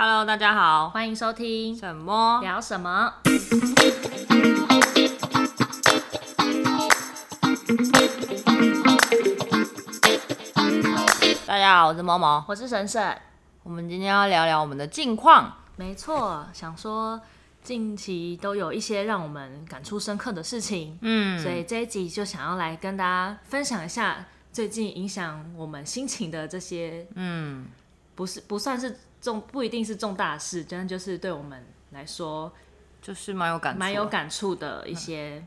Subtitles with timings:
[0.00, 3.12] Hello，大家好，欢迎收听什么聊什么？
[11.44, 13.12] 大家好，我是毛毛，我是婶婶。
[13.64, 15.52] 我们今天要聊聊我们的近况。
[15.74, 17.20] 没错，想说
[17.64, 27.66] 近期都有一些让我们感触深刻的事情，嗯，所以这一集就想要来跟大家分享一下最近影响我们心情的这些，嗯，
[28.14, 28.96] 不是不算是。
[29.20, 32.52] 重不一定是重大事，真的就是对我们来说，
[33.02, 35.44] 就是蛮有感触、蛮有感触的一些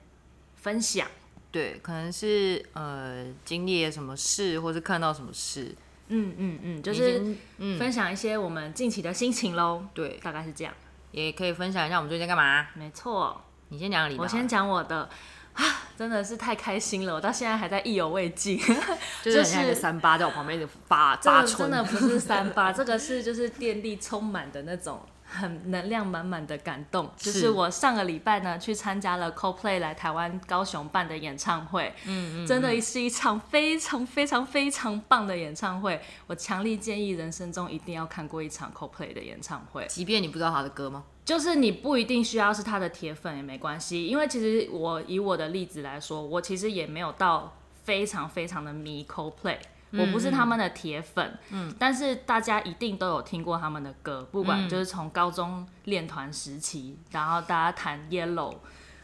[0.55, 1.07] 分享。
[1.07, 5.75] 嗯、对，可能是呃经历了什么事，或是看到什么事。
[6.07, 7.35] 嗯嗯嗯，就是
[7.79, 9.85] 分享一些我们近期的心情喽。
[9.93, 10.73] 对，大概是这样。
[11.11, 12.67] 也可以分享一下我们最近在干嘛。
[12.73, 14.23] 没错，你先讲你的。
[14.23, 15.09] 我先讲我的。
[15.53, 15.63] 啊，
[15.97, 17.13] 真的是太开心了！
[17.13, 18.57] 我到现在还在意犹未尽，
[19.21, 24.99] 就是像一个三八在我旁边就发发春，真的不是三八，这个是就是电力充满的那种
[25.31, 27.09] 很能量满满的感动。
[27.17, 35.99] 就是我上个礼拜呢去参加了 Coldplay 来台湾高雄办的演唱会，嗯，嗯嗯，真的是一场非常非常非常棒的演唱会。
[36.27, 41.05] 我强烈建议人生中一定要看过一场 Coldplay 的演唱会，即便你不知道他的歌吗？
[41.23, 49.57] 就是你不一定需要是他的铁粉也没关系，因为其实我以我的例子来说，我其实也没有到非常非常的迷 Coldplay，
[49.93, 58.55] 我不是他们的铁粉，嗯，但是大家一定都有听过他们的歌，不管就是从高中练团时期，然后大家弹 Yellow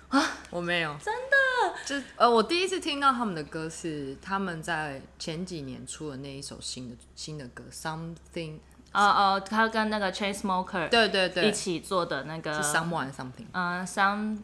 [0.10, 8.60] 啊，我没有，真的，就呃，我第一次听到他们的歌是他们在前几年出的那一首新的新的歌 Something。
[8.94, 11.50] 哦哦，他跟那个 Chainsmokers 对对对。
[11.50, 14.40] 一起做的那个是 Someone Something，嗯，Some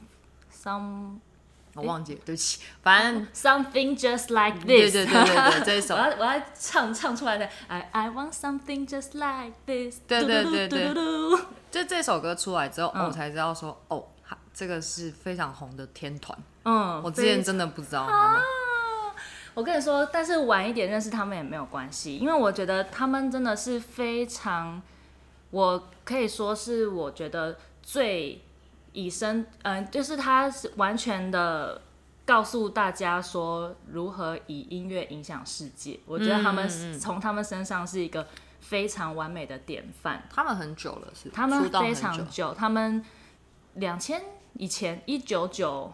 [0.54, 1.20] Some
[1.76, 5.96] 我忘记了，对不起，反正 Something Just Like This，对对对对对，这一首。
[5.98, 10.94] 我要我要唱唱出来的，I I Want Something Just Like This，对对对对，
[11.72, 14.06] 就这首歌出来之后，我才知道说，哦，
[14.54, 18.42] 这个是非常红的天团，嗯，我之前真的不知道他们。
[19.56, 24.82] 我跟你说，但是晚一点认识他们也没有关系，因为我觉得他们真的是非常，
[25.52, 28.44] 我可以说是我觉得最
[28.94, 31.82] 以身，嗯、呃，就是他是完全的
[32.26, 36.00] 告诉大家说如何以音乐影响世界。
[36.06, 38.28] 我觉得他们从他们身上是一个
[38.62, 40.24] 非常完美的典范。
[40.34, 43.04] 他们很久了，是他们非常久，他们
[43.74, 44.22] 两千
[44.54, 45.92] 以前一九九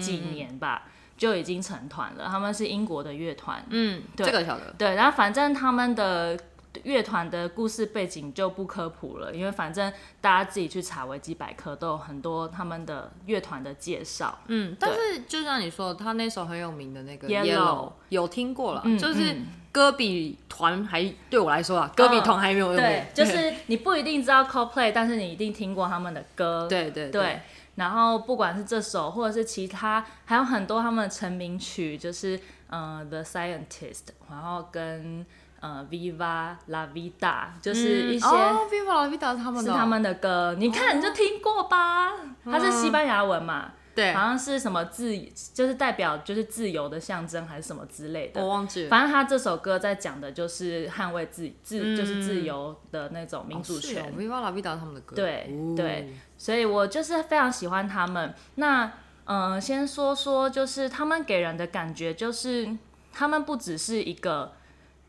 [0.00, 0.88] 几年吧。
[1.14, 3.64] 就已经成团了，他们是英国的乐团。
[3.68, 4.74] 嗯，对这个晓得。
[4.76, 6.36] 对，然后反正他们的
[6.84, 14.38] 乐团的故事背景就不科普了，因为反正大家自己去查维基百科都有很多他们的乐团的介绍。
[14.46, 19.36] 嗯，但是就像你说，他那首很有名的那个 Yellow，有听过了，嗯、就是
[19.70, 22.80] 歌比团还对我来说啊，歌比团还没有用过。
[22.80, 26.66] 对，就是 你不一定知道 Coldplay，但是你一定听过他们的歌。
[26.68, 27.22] 对对对。
[27.22, 27.40] 对
[27.74, 35.24] 然后不管是这首，或者是其他，还有很多他们的成名曲，就是呃 The Scientist，然后跟
[35.62, 43.72] 呃 Viva La Vida，就是一些、嗯哦、Viva La Vida 是他们的、哦、是他们的歌，你看你就听过吧，哦、它是西班牙文嘛。
[43.94, 45.14] 对，好像是什么自，
[45.52, 48.40] 就是代表就是自由的象征，还是什么之类的。
[48.42, 48.88] 我忘记了。
[48.88, 54.02] 反正他这首歌在讲的就是捍卫自自，嗯、就是自由的那种民主权。
[54.02, 55.14] 哦、Viva La Vida 他们的歌。
[55.14, 58.34] 对、哦、对，所以我就是非常喜欢他们。
[58.54, 58.86] 那
[59.24, 62.66] 嗯、呃，先说说，就是他们给人的感觉，就是
[63.12, 64.54] 他们不只是一个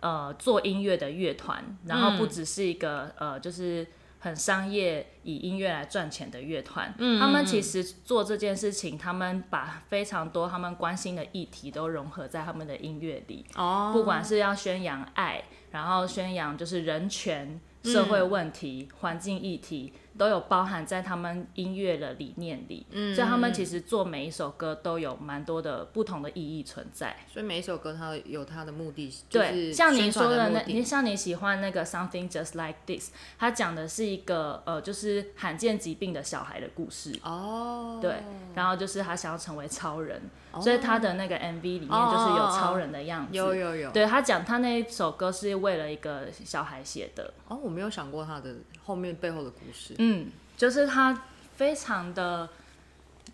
[0.03, 3.87] 呃做音乐的乐团，然后不只是一个、嗯、呃就是。
[4.23, 13.45] 很商业，以音乐来赚钱的乐团，嗯、他们其实做这件事情，他们把非常多他们关心的议题都融合在他们的音乐里。
[13.55, 19.91] 哦，不管是要宣扬爱，然后宣扬就是人权、社会问题、环、嗯、境议题。
[20.17, 27.15] 都有包含在他们音乐的理念里，嗯，所以他们其实做每一首歌都有蛮多的不同的意义存在。
[27.27, 37.17] 所以每一首歌它有它的目的，对，像您说的那，你像你喜欢那个 Something Just Like This，它讲的是一个呃，就是罕见疾病的小孩的故事。
[37.23, 38.17] 哦，对，
[38.55, 40.21] 然后就是他想要成为超人，
[40.51, 43.35] 哦、所以他的那个 MV 里面就是有超人的样子。
[43.35, 43.91] 有有有。
[43.91, 47.33] 对，他讲他那一首歌是为了一个小孩写的。
[47.47, 49.95] 哦，我没有想过他的后面背后的故事。
[50.03, 50.27] 嗯，
[50.57, 51.23] 就是他
[51.55, 52.49] 非常的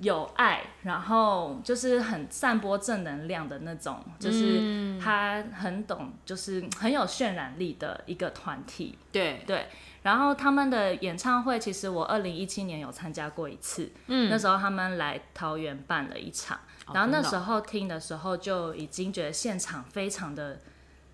[0.02, 8.98] 有爱，然后就是很散播正能量的那种，就是他很懂，就是很有渲染力的一个团体。
[9.12, 9.68] 对对，
[10.04, 16.60] 然后他们的演唱会，其实我二零一七年有参加过一次，嗯，那时候他们来桃园办了一场，
[16.94, 20.60] 然后那时候听的时候就已经觉得现场非常的。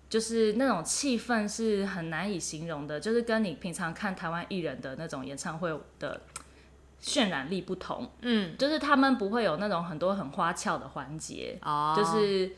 [0.08, 6.20] 就是那种气氛是很难以形容的，就是跟你平常看台湾艺人的那种演唱会的
[7.02, 8.10] 渲染力不同。
[8.22, 12.50] 嗯，就是他们不会有那种很多很花俏的环节，哦，就是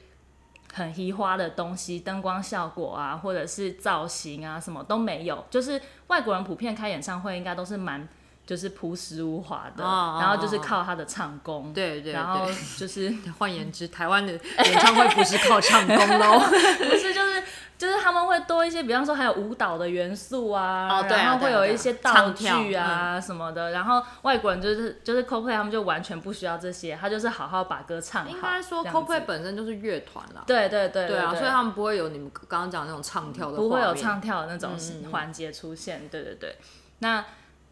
[0.73, 5.45] 很移花的东西，灯光效果啊，或者是造型啊，什么都没有。
[5.51, 8.09] 就是外国人普遍开演唱会应该都是蛮。
[8.49, 12.47] 就是朴实无华的，哦、然后就是靠他的唱功，对对，对，然后
[12.79, 16.41] 就是 换言之，台湾的演唱会不是靠唱功喽，
[16.81, 17.45] 不是就是
[17.77, 28.31] 就是他们会多一些，比方说还有舞蹈的元素啊，哦、对啊，然后会有一些道具啊什么的，嗯、然后外国人就是就是 Coldplay 他们就完全不需要这些，他就是好好把歌唱好。
[28.31, 34.71] 应该说 Coldplay 本身就是乐团啦，对对对对啊，所以他们不会有你们刚刚讲的那种唱跳的，不会有唱跳的那种
[35.13, 36.57] 环节出现，嗯、对对对，
[37.01, 37.23] 那。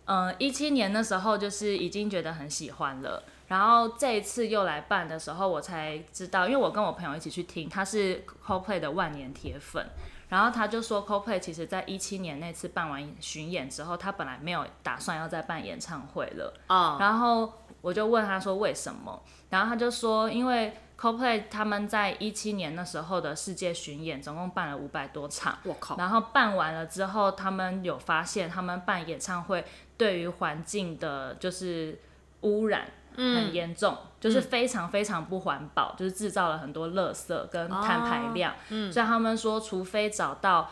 [0.06, 9.84] 嗯，一七年的时候就是已经觉得很喜欢了，然后这一次又来办的时候，我才知道，因为我跟我朋友一起去听，他是 Coldplay 的万年铁粉，
[10.28, 20.72] 然后他就说 Coldplay 其实在一七年那次办完巡演之后，他本来没有打算要再办演唱会了，啊，然后我就问他说为什么，然后他就说因为。
[20.98, 25.58] Coldplay 他们在一七年那时候的世界巡演，总共办了五百多场。
[25.64, 25.94] 我靠！
[25.98, 29.62] 然后办完了之后，他们有发现，他们办演唱会
[29.96, 31.98] 对于环境的，就是
[32.42, 38.52] 污染很严重，嗯、就是非常非常不环保，嗯、就是制造了很多垃圾跟碳排量。
[38.52, 40.70] 哦嗯、所以他们说，除非找到。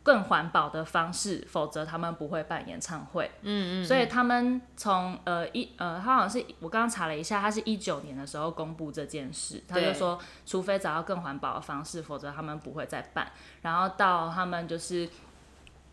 [0.00, 3.30] 更环保的方式，否则他们不会办演唱会。
[3.42, 13.30] 嗯嗯，所以他们从呃一呃，他好像是我刚刚查了一下，他是一九年的时候公布这件事，他就说，除非找到更环保的方式，否则他们不会再办。
[13.60, 15.06] 然后到他们就是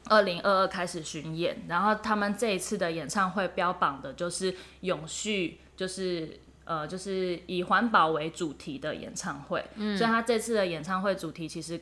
[0.10, 9.66] 二零二二开始巡演，然后他们这一次的演唱会标榜的就是永续，就是呃就是以环保为主题的演唱会。
[9.76, 11.82] 嗯，所以他这次的演唱会主题其实。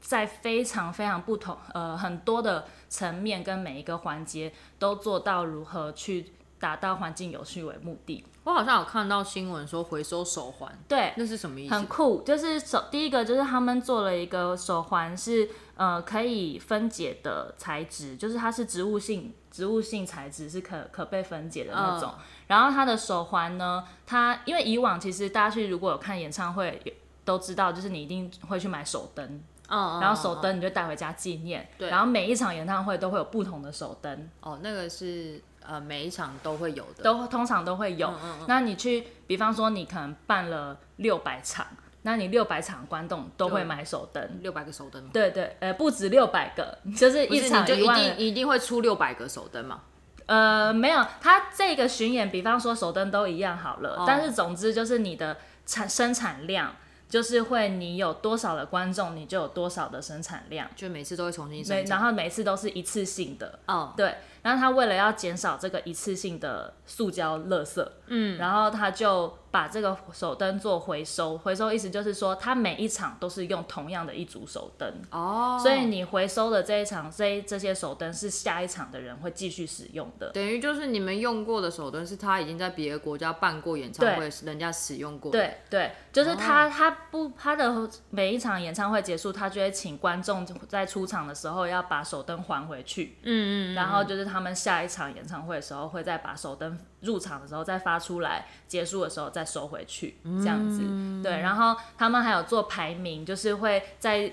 [0.00, 6.24] 在非常非常不同呃很多的层面跟每一个环节都做到如何去
[6.60, 8.24] 达到环境有序为目的。
[8.48, 11.74] 我好像有看到新闻说回收手环，对，那是什么意思？
[11.74, 15.46] 很酷，就是手第一个就是他们做了一个手环是
[15.76, 22.10] 呃可以分解的材质，就是它是植物性植物性材质是可可被分解的那种。
[22.16, 26.82] 嗯、然后它的手环呢，它因为以往其实大家去如果有看演唱会
[27.26, 29.42] 都知道，就是你一定会去买手灯。
[29.68, 31.68] 嗯，然后手灯你就带回家纪念。
[31.76, 34.30] 对，然后每一场演唱会都会有不同的手灯。
[34.40, 38.08] 哦，那个是呃每一场都会有的，都通常都会有。
[38.08, 38.46] 嗯嗯嗯。
[38.48, 41.66] 那你去，比方说你可能办了六百场，
[42.02, 45.06] 那你六百场观众都会买手灯，六百个手灯。
[45.10, 49.82] 对对，呃，不止六百个，就是一场就一定一定会出六百个手灯嘛？
[50.26, 55.36] 呃，没有，它这个巡演，比方说手灯都一样好了，哦，但是总之就是你的
[55.66, 56.74] 产生产量。
[57.08, 64.14] 就是会，你有多少的观众，你就有多少的生产量，就每次都会重新生产，然后每次都是一次性的，哦，对。
[64.42, 71.36] 然后他为了要减少这个一次性的塑胶垃圾，嗯，然后他就把这个手灯做回收。
[71.36, 80.30] 回收意思就是说，他每一场都是用同样的一组手灯哦，所以你回收的这一场这这些手灯是下一场的人会继续使用的。
[80.30, 85.38] 等于就是你们用过的手灯是他已经在别的国家办过演唱会，对人家使用过的。
[85.38, 93.16] 对对，就是他、哦、他不他的每一场演唱会结束，他就会请观众在出场的时候要把手灯还回去。
[93.24, 94.27] 嗯，嗯嗯，然后就是。
[94.28, 100.82] 他们下一场演唱会的时候，会再把手灯入场的时候再发出来，结束的时候再收回去，这样子。
[100.82, 104.30] 嗯、对，然后他们还有做排名，就是会在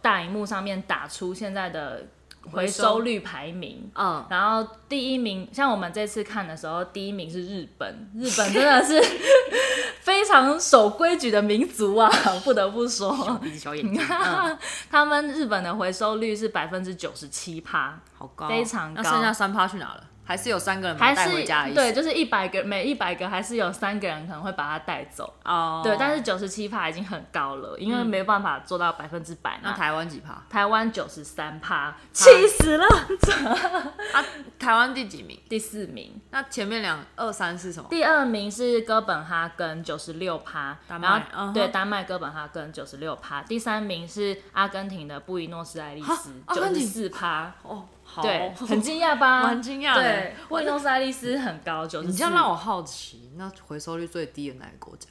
[0.00, 2.06] 大荧幕上面打出现在的
[2.50, 3.90] 回收率排名。
[3.94, 9.00] 嗯，然后第一名，像我们这次看的时候，第一名是日本，日本真的是
[10.02, 12.10] 非常守规矩的民族啊，
[12.44, 13.16] 不得不说。
[13.24, 14.04] 小鼻子小眼睛。
[14.08, 14.58] 嗯、
[14.90, 17.96] 他们日本的回收率是百分之九十七趴。
[18.18, 19.00] 好高，非常高。
[19.00, 20.04] 那剩下三趴去哪了？
[20.24, 21.68] 还是有三个人把它带回家？
[21.68, 25.34] 对，就是一百个，每一百个还是有三个人可能会把它带走。
[25.44, 25.80] 哦。
[25.82, 29.58] 对，但是九十七趴已经很高了，因为没办法做到百分之百。
[29.62, 30.42] 那台湾几趴？
[30.48, 32.86] 台湾九十三趴，气死了！
[34.14, 34.24] 啊，
[34.58, 35.38] 台湾第几名？
[35.48, 36.20] 第四名。
[36.30, 37.88] 那前面两二三是什么？
[37.90, 41.26] 第二名是哥本哈根九十六趴，丹麦。
[41.52, 43.42] 对，丹麦哥本哈根九十六趴。
[43.42, 47.52] 第三名是阿根廷的布宜诺斯艾利斯九十四趴。
[47.62, 47.86] 哦。
[48.20, 49.44] 对， 很惊讶吧？
[49.48, 50.02] 很惊讶的。
[50.02, 52.08] 对，布宜诺斯艾利斯很高，就是。
[52.08, 55.08] 你这样让我好奇，那回收率最低的哪个国家？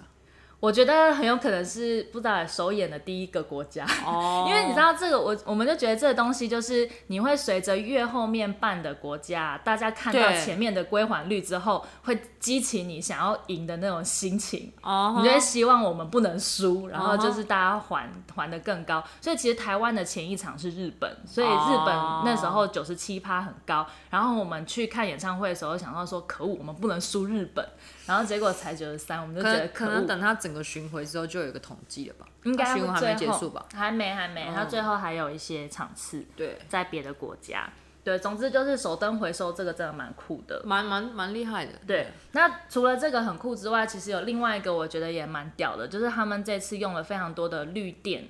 [0.61, 4.45] 我觉得很有可能是不知道首演的第一个国家，oh.
[4.47, 15.17] 因为你知道这个，我我们就觉得这个东西就是你会随着越后面办的国家，大家看到前面的归还率之后，会激起你想要赢的那种心情，oh.
[15.17, 19.03] 你就会希望我们不能输，然后就是大家还还的更高。
[19.19, 27.67] 所以其实台湾的前一场是日本，所以日本那时候九十七趴很高，然后我们去看演唱会的时候想到说，可恶，我们不能输日本。
[28.11, 32.27] 然后结果才九十三，我们就觉得可，可能等他整个巡回之后就有一个统计了吧？
[32.43, 33.65] 应该巡回还没结束吧？
[33.73, 36.25] 还没还没，他最后还有一些场次。
[36.35, 37.69] 对，在别的国家。
[38.03, 41.71] 对，总之就是手灯回收这个真的蛮酷的，蛮蛮蛮厉害的。
[41.87, 48.27] 对，那除了这个很酷之外，其实有另外一个我觉得也蛮屌的，就是他们这次用了非常多的绿电。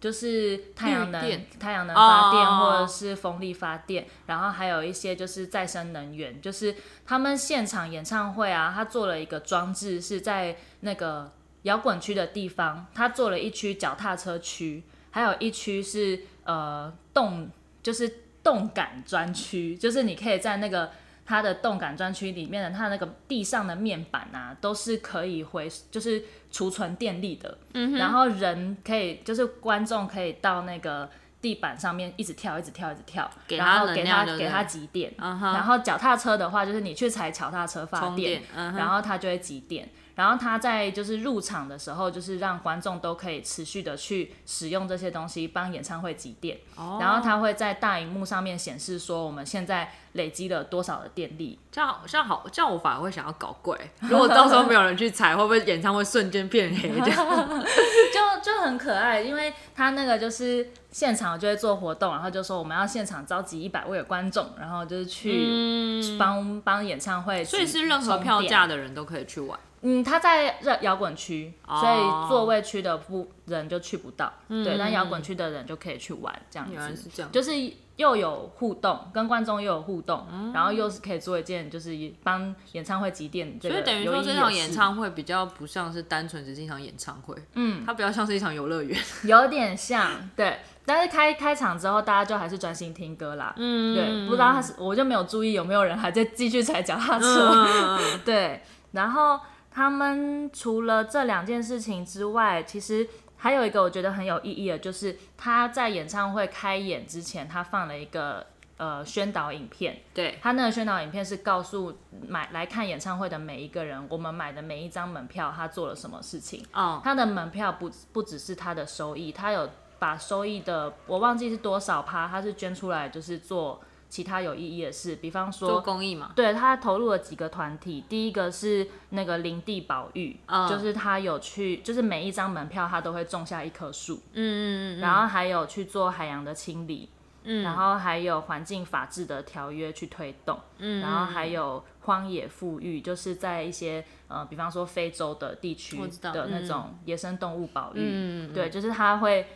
[0.00, 1.20] 就是太阳能、
[1.58, 6.40] 太阳能发电或者是风力发电，然后还有一些就是再生能源。
[6.40, 6.74] 就是
[7.04, 17.50] 他们现场演唱会啊，他做了一个装置，是在那个摇滚区的地方，他做了一区脚踏车区，还有一区是呃动，
[17.82, 20.90] 就是动感专区，就是你可以在那个。
[21.28, 27.58] 它的动感专区里面的，它的那个地上的面板啊，都是可以回，就是储存电力的。
[27.98, 31.10] 然后人可以，就是观众可以到那个
[31.42, 35.12] 地板上面一直跳，一直跳，一直跳，然后给他给他集电。
[35.18, 35.52] 嗯哼。
[35.52, 39.86] 然后脚踏车的话，就是你去踩脚踏车发电，嗯，然后它就会集电。
[40.14, 46.58] 然后他在就是入场的时候，就是让观众都可以持续的去使用这些东西，帮演唱会集电。
[46.74, 46.98] 哦。
[47.00, 51.58] 然后他会在大荧幕上面显示说我们现在累积了多少的电力。
[51.72, 53.74] 这样这样好，这样我反而会想要搞怪。
[54.02, 56.90] 如果到时候没有人去踩，会不会演唱会瞬间变黑？
[57.00, 57.48] 这样
[58.12, 67.42] 就就很可爱，因为他那个就是现场就会做活动，然后就说我们要现场召集一百位的观众，然后就是去帮、嗯、帮演唱会。
[67.44, 69.58] 所以是任何票价的人都可以去玩。
[69.82, 77.52] 嗯，他在热摇滚区，所以座位区的不人就去不到，嗯、对，但摇滚区的人就可以去玩，这样子，原来是这样，就是
[77.96, 81.90] 又有互动，跟观众又有互动，嗯、然后又是可以做一件就是
[82.22, 98.62] 帮演唱会集电，所以等于说这场演唱会比较不像是单纯只是一场演唱会，嗯，它比较像是一场游乐园， 有点像，对，但是开开场之后大家就还是专心听歌啦，嗯，对，不知道他是我就没有注意有没有人还在继续踩脚踏车，嗯、 对，
[98.92, 99.40] 然后。
[99.70, 103.06] 他们除了这两件事情之外，其实
[103.38, 108.44] 还有一个我觉得很有意义的，就是他在演唱会开演之前，他放了一个
[108.76, 110.00] 呃宣导影片。
[110.12, 116.66] 对，他那个宣导影片是告诉买来看演唱会的每一个人，我们买的每一张门票，他做了什么事情。
[116.72, 123.80] 哦，他的门票不不只是他的收益，他有把收益的我忘记是多少趴，他是捐出来就是做。
[124.08, 137.10] 其他有意义的事，比方说做公益嘛，对，他投入了几个团体，第一个是那个林地保育，嗯，就是他有去，就是每一张门票他都会种下一棵树，嗯嗯嗯，然后还有去做海洋的清理，
[137.44, 149.46] 嗯，然后还有环境法治的条约去推动，嗯，然后还有荒野富裕，就是在一些呃，比方说非洲的地区的那种野生动物保育，嗯，对，就是他会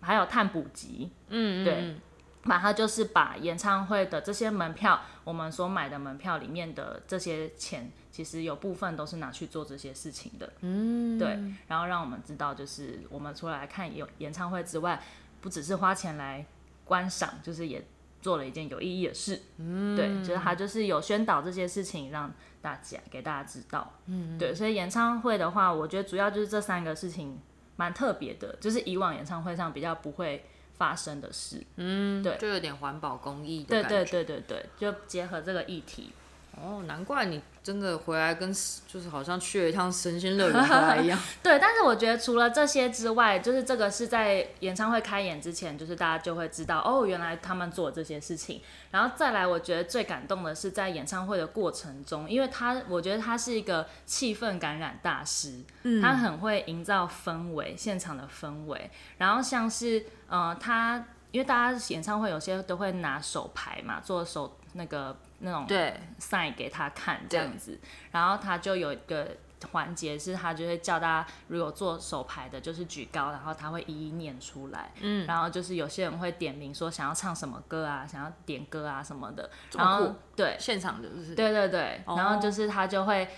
[0.00, 1.94] 还有碳捕集，嗯，对。
[2.42, 10.50] 把它就是把演唱会的这些门票，我们所买的门票里面的这些钱，其实有部分都是拿去做这些事情的。
[10.60, 11.38] 嗯，对。
[11.68, 15.02] 然后让我们知道，就是我们除了来看有演唱会之外，
[15.42, 16.46] 不只是花钱来
[16.86, 17.84] 观赏，就是也
[18.22, 19.42] 做了一件有意义的事。
[19.58, 22.32] 嗯，对，就是他就是有宣导这些事情，让
[22.62, 23.92] 大家给大家知道。
[24.06, 24.54] 嗯，对。
[24.54, 27.38] 所以演唱会的话，我觉得主要就是这三个事情
[27.76, 30.42] 蛮特别的，就是以往演唱会上比较不会。
[30.80, 36.10] 发生的事，嗯，对，就有点环保公益的对对对对对，就结合这个议题。
[36.56, 38.52] 哦，难怪你真的回来跟
[38.86, 41.18] 就是好像去了一趟神仙乐园回来 一样。
[41.42, 48.60] 对，但是我觉得除了这些之外，就是这个是在演唱会开演之前，就是大家就会知道哦，原来他们做这些事情。
[48.90, 58.90] 然后再来，我觉得最感动的是在演唱会的过程中，因为他我觉得他是一个气氛感染大师，嗯，他很会营造氛围，现场的氛围。
[59.16, 65.16] 然后像是呃，他因为大家演唱会有些都会拿手牌嘛，做手那个。
[65.40, 65.94] 那种对。
[66.18, 67.78] sign 给他看这样子，
[68.10, 69.28] 然后他就有一个
[69.72, 80.56] 环节是，他就会叫大家如果做手牌的，就是举高，然后他会一一念出来，嗯，然后就是有些人会点名说想要唱什么歌啊，想要点歌啊什么的，然后对。
[80.58, 81.34] 现场就是？
[81.34, 83.28] 对对对，然后就是他就会，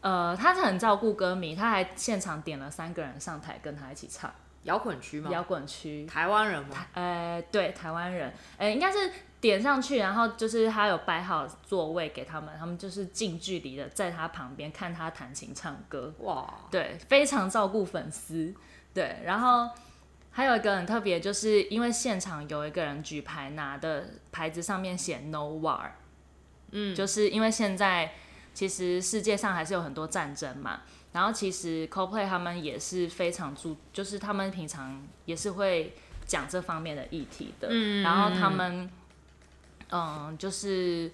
[0.00, 4.32] 呃，他是很照顾歌迷，他还现场点了三个人上台跟他一起唱。
[4.64, 5.30] 摇滚区吗？
[5.30, 6.76] 摇滚区，台湾人吗？
[6.92, 16.12] 呃，对，台湾人，呃，应该是点上去，然后就是他有摆好座位给他们，他们就是近距离的在他旁边看他弹琴唱歌。
[16.18, 18.54] 哇，对，非常照顾粉丝。
[18.92, 19.70] 对，然后
[20.30, 25.90] 还有一个很特别，就是因为现场有一个人举牌，拿的牌子上面写 “No War”，
[26.72, 28.12] 嗯，就是因为现在
[28.52, 30.80] 其实世界上还是有很多战争嘛。
[31.12, 35.92] 然后其实 Coldplay 他们也是非常注，就是他们平常也是会
[36.26, 37.68] 讲这方面的议题的。
[37.70, 38.88] 嗯，然后他们，
[39.90, 41.10] 嗯，就是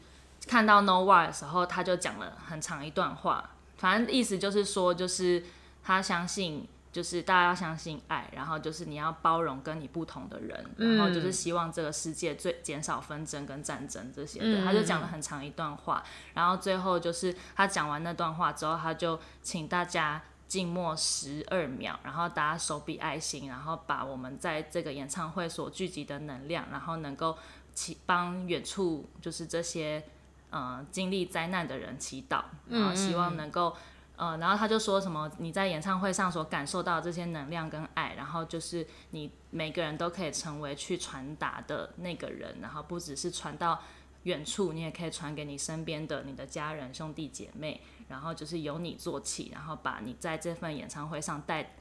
[0.46, 5.42] 看到 No War 的时候，他就讲了很长一段话，反正意思就是说，就是
[5.82, 6.68] 他相信。
[6.92, 14.62] 就是大家要相信爱，然后就是你要包容跟你不同的人，嗯、然后就是希望这个世界最减少纷争跟战争这些的。
[14.62, 16.02] 嗯、他就讲了很长一段话，
[16.32, 27.36] 然后最后就是他讲完那段话之后，他就请大家静默十二秒，然后大家手比爱心，然后把我们在这个演唱会所聚集的能量，然后能够
[27.76, 30.02] 祈帮远处就是这些
[30.50, 33.76] 呃经历灾难的人祈祷，然后希望能够。
[34.18, 43.78] 呃，然后他就说什么你在演唱会上所感受到的这些能量跟爱，然后就是你每个人都可以成为去传达的那个人，然后不只是传到
[44.22, 47.78] 远处，你也可以传给你身边的你的家人、兄弟姐妹，
[48.08, 51.74] 然后就是由你做起，然后把你在这份演唱会上带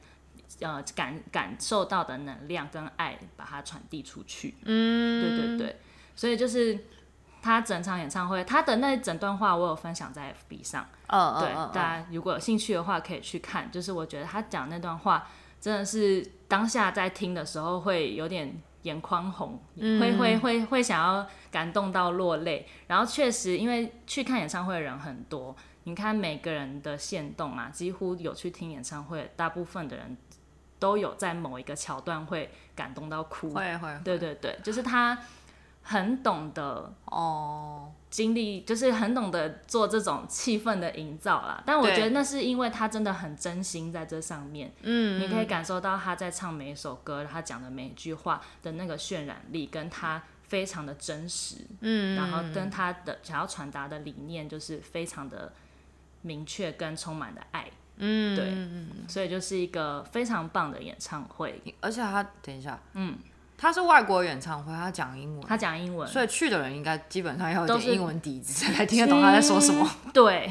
[0.60, 4.54] 呃感感受到的能量跟爱，把它传递出去。
[4.66, 5.55] 嗯，对对对，
[6.16, 6.76] 所以就是。
[7.42, 13.70] 他整场演唱会，他的那整段话我有分享在 FB 上，嗯、对，大家如果有兴趣的话可以去看。
[13.70, 15.28] 就是我觉得他讲那段话
[15.60, 22.66] 真的是当下在听的时候会有点眼眶红，嗯、会会会会想要感动到落泪。
[22.88, 25.54] 然后确实，因为去看演唱会的人很多，
[25.84, 30.16] 你看每个人的线动啊，几乎有去听演唱会，大部分的人
[30.80, 33.50] 都有在某一个桥段会感动到哭。
[33.50, 35.16] 会会，对对对，就是他。
[35.88, 41.62] 很懂得哦，经历就是很懂得做这种气氛的营造啦。
[41.64, 44.72] 但我觉得那是因为他真的很真心在这上面。
[44.82, 51.58] 嗯，你可以感受到他在唱每一首歌，他讲的每一句话的那个渲染力，跟他非常的真实。
[51.82, 55.52] 嗯，然后跟他的想要传达的理念就是非常的
[56.22, 57.70] 明确跟充满的爱。
[57.98, 61.62] 嗯，对，所以就是一个非常棒的演唱会。
[61.80, 63.16] 而且他等一下，嗯。
[63.58, 69.88] 他是外国演唱会，他讲英文，他讲英文，所以去的人应该基本上要有点英文底子才听得懂他在说什么。
[70.12, 70.48] 对，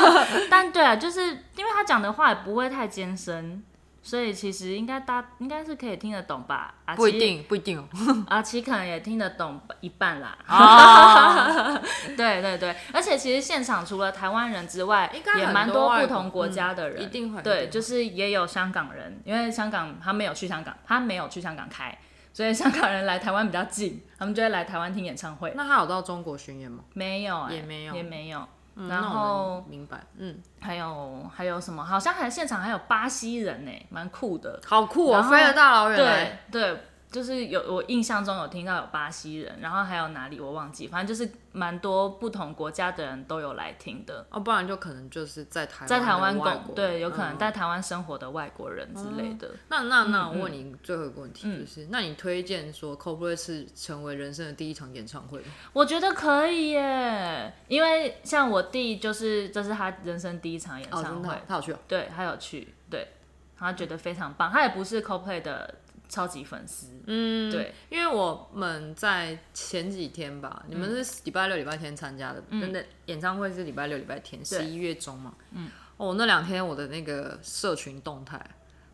[0.50, 1.20] 但对啊，就是
[1.56, 3.62] 因为他讲的话也不会太艰深，
[4.02, 6.74] 所以其实应该大应该是可以听得懂吧？
[6.96, 7.84] 不一定，不一定哦。
[8.28, 10.36] 阿奇可能也听得懂一半啦。
[10.46, 11.80] 啊，
[12.16, 17.40] 对对对，而且其实现场除了台湾人之外，应该也蛮多不同国家的人，一定会。
[17.42, 21.96] 对，就是也有香港人，因为香港他没有去香港，他没有去香港开。
[22.32, 25.52] 所以 香港人来台湾比较近，他们就会来台湾听演唱会。
[25.56, 26.84] 那他有到中国巡演吗？
[26.94, 28.46] 没有、欸，也没有，也没有。
[28.80, 31.84] 嗯、然后明白，嗯，还有还有什么？
[31.84, 34.60] 好像还现场还有巴西人呢、欸，蛮酷的。
[34.64, 36.40] 好酷哦，后飞了大老远来。
[36.50, 36.82] 对对。
[37.10, 44.26] 就是有我印象中有听到有巴西人，然后还有哪里我忘记，反正就是蛮多不同国家的人都有来听的。
[44.28, 49.48] 哦，不然就可能就是在台在台湾工对，有可能在台湾生活的外国人之类的。
[49.48, 55.46] 嗯、那那那我问你最后一个问题，就是、嗯、那你推荐说 Coldplay 是成为人生的第一场演唱会吗？
[55.72, 63.08] 我觉得可以耶，因为像我弟就是这是他人生第一场演唱会，哦、他有去、哦，对，他有去，对，
[63.56, 65.74] 他觉得非常棒，他也不是 Coldplay 的。
[66.08, 75.68] 超级粉丝，嗯，对，因为我们在前几天吧，嗯、你们是礼拜六、礼拜天参加的，真的、嗯、演唱会是礼拜六、礼拜天，十一月中嘛，嗯，
[75.98, 78.40] 哦，那两天我的那个社群动态，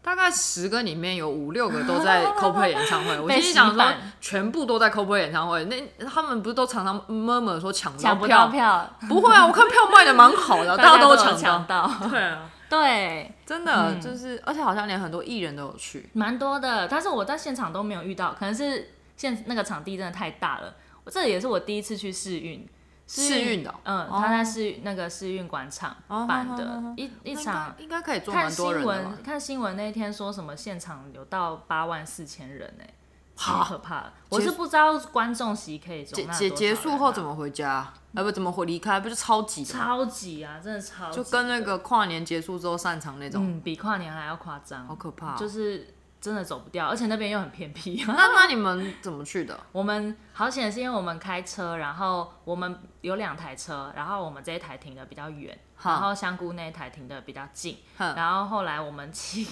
[0.02, 3.84] 大概十个里面有五六个都在 Coldplay 演唱会，我心想说
[4.20, 8.90] 全部都在 Coldplay 演唱会，那他们不是都常常 murmur 说抢不到票？
[9.08, 12.50] 不会啊，我看票卖的蛮好的，大家都抢到，对啊。
[12.74, 16.88] 对，真的、嗯、就是，而且好像连很多艺人都有去，蛮多的。
[16.88, 20.74] 但是我在现场都没有遇到，可能是现那个场地真的太大了。
[21.04, 22.66] 我这也是我第一次去试运，
[23.06, 27.74] 试运的，嗯，他在试那个试运广场办的，一一场。
[27.78, 28.92] 应该可以坐蛮多人的。
[28.92, 32.94] 看新闻，看新闻那一天说什么现场有到八万四千人呢、欸，
[33.36, 34.04] 好可怕。
[34.28, 37.70] 我是不知道观众席可以结结结束后怎么回家。
[38.14, 39.00] 啊不怎么回离开？
[39.00, 48.00] 不就超级，超级啊，真的超挤，就跟那个跨年结束之后散场那种，嗯，比跨年还要夸张，好可怕，就是真的走不掉，而且那边又很偏僻。
[48.06, 49.58] 那那你们怎么去的？
[49.72, 59.44] 我们好险是因为我们开车，然后我们有两台车，然后我们这一台停的比较远，然后香菇那一台停的比较近，然后后来我们骑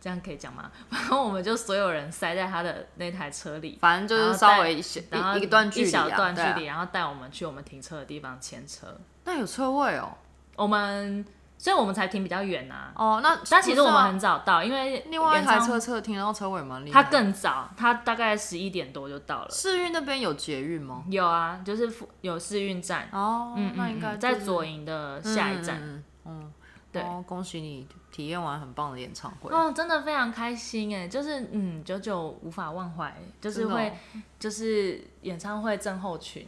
[0.00, 0.70] 这样可以讲吗？
[0.90, 8.86] 然后我们就所有人塞在他的那台车里，反正就是稍微一然后一一段距离、啊，一小段距离，啊、然后带我们去我们停车的地方牵车。
[9.24, 10.12] 那有车位哦，
[10.54, 11.24] 我们
[11.58, 12.92] 所以我们才停比较远啊。
[12.94, 17.02] 哦，那但其实我们很早到，因为另外一台车车停到车位蛮厉害。
[17.02, 19.48] 他更早，他大概十一点多就到了。
[19.50, 21.02] 市运那边有捷运吗？
[21.08, 23.08] 有啊，就是有市运站。
[23.10, 25.78] 哦，嗯，那应该、就是、在左营的下一站。
[25.80, 26.52] 嗯，嗯
[26.98, 29.50] 对、哦，恭喜你体验完很棒的演唱会。
[29.50, 33.92] 哦，真的非常开心哎，就是嗯，久久无法忘怀，就是会、哦，
[34.38, 36.46] 就是演唱会症候群。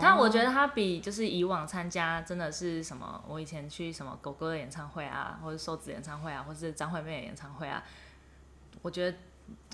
[0.00, 7.84] 但我觉得他比就是以往参加真的是什么，我以前去什么狗哥的演唱会啊，或者瘦子演唱会啊，或是张惠妹的演唱会啊，
[8.80, 9.18] 我觉得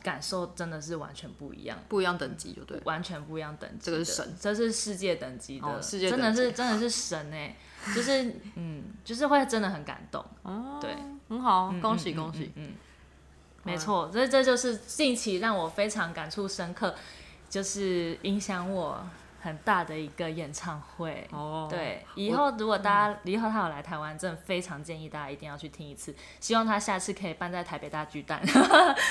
[0.03, 3.85] 感受真的是完全不一样，不一样等级就对，完全不一样等级。
[3.85, 7.57] 这个是神，这是世界等级的，哦、世界真的是真的是神哎，
[7.95, 10.25] 就是嗯，就是会真的很感动。
[10.43, 10.95] 哦，对，
[11.29, 12.73] 很好，嗯、恭喜恭喜，嗯，
[13.65, 16.95] 没错，这这就是近期让我非常感触深刻，
[17.49, 19.05] 就是影响我。
[19.49, 26.15] 很大的一个演唱会哦，oh, 对，以后如果大家、嗯、以后他有来台湾，真的非常建议大家一定要去听一次。
[26.39, 28.41] 希望他下次可以办在台北大巨蛋，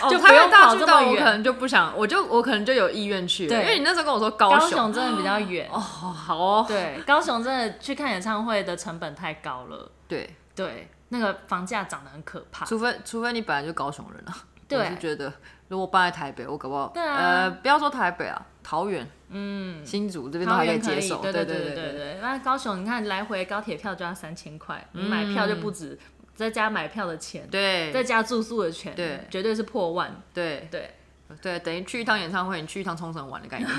[0.01, 1.11] 哦、 就不用跑这么远。
[1.11, 15.33] 我可能就不想，我就我可能就有意愿去，对，因为你那时候跟我说高雄，高雄真的比较远哦，好哦，对，高雄真的去看演唱会的成本太高了，对对，那个房价涨得很可怕，除非除非你本来就高雄人啊，对，我是觉得
[15.69, 19.07] 如果搬在台北，我搞不好，啊，呃，不要说台北啊，桃园。
[19.29, 22.17] 嗯，新竹这边都还可以接受，对对对对对对。
[22.21, 25.97] 那高雄，你看来回高铁票就要三千块，你买票就不止，
[26.35, 30.91] 再加买票的钱，对，再加住宿的钱，对，绝对是破万，对对
[31.41, 33.69] 对，等于去一趟演唱会，你去一趟冲绳玩的概念，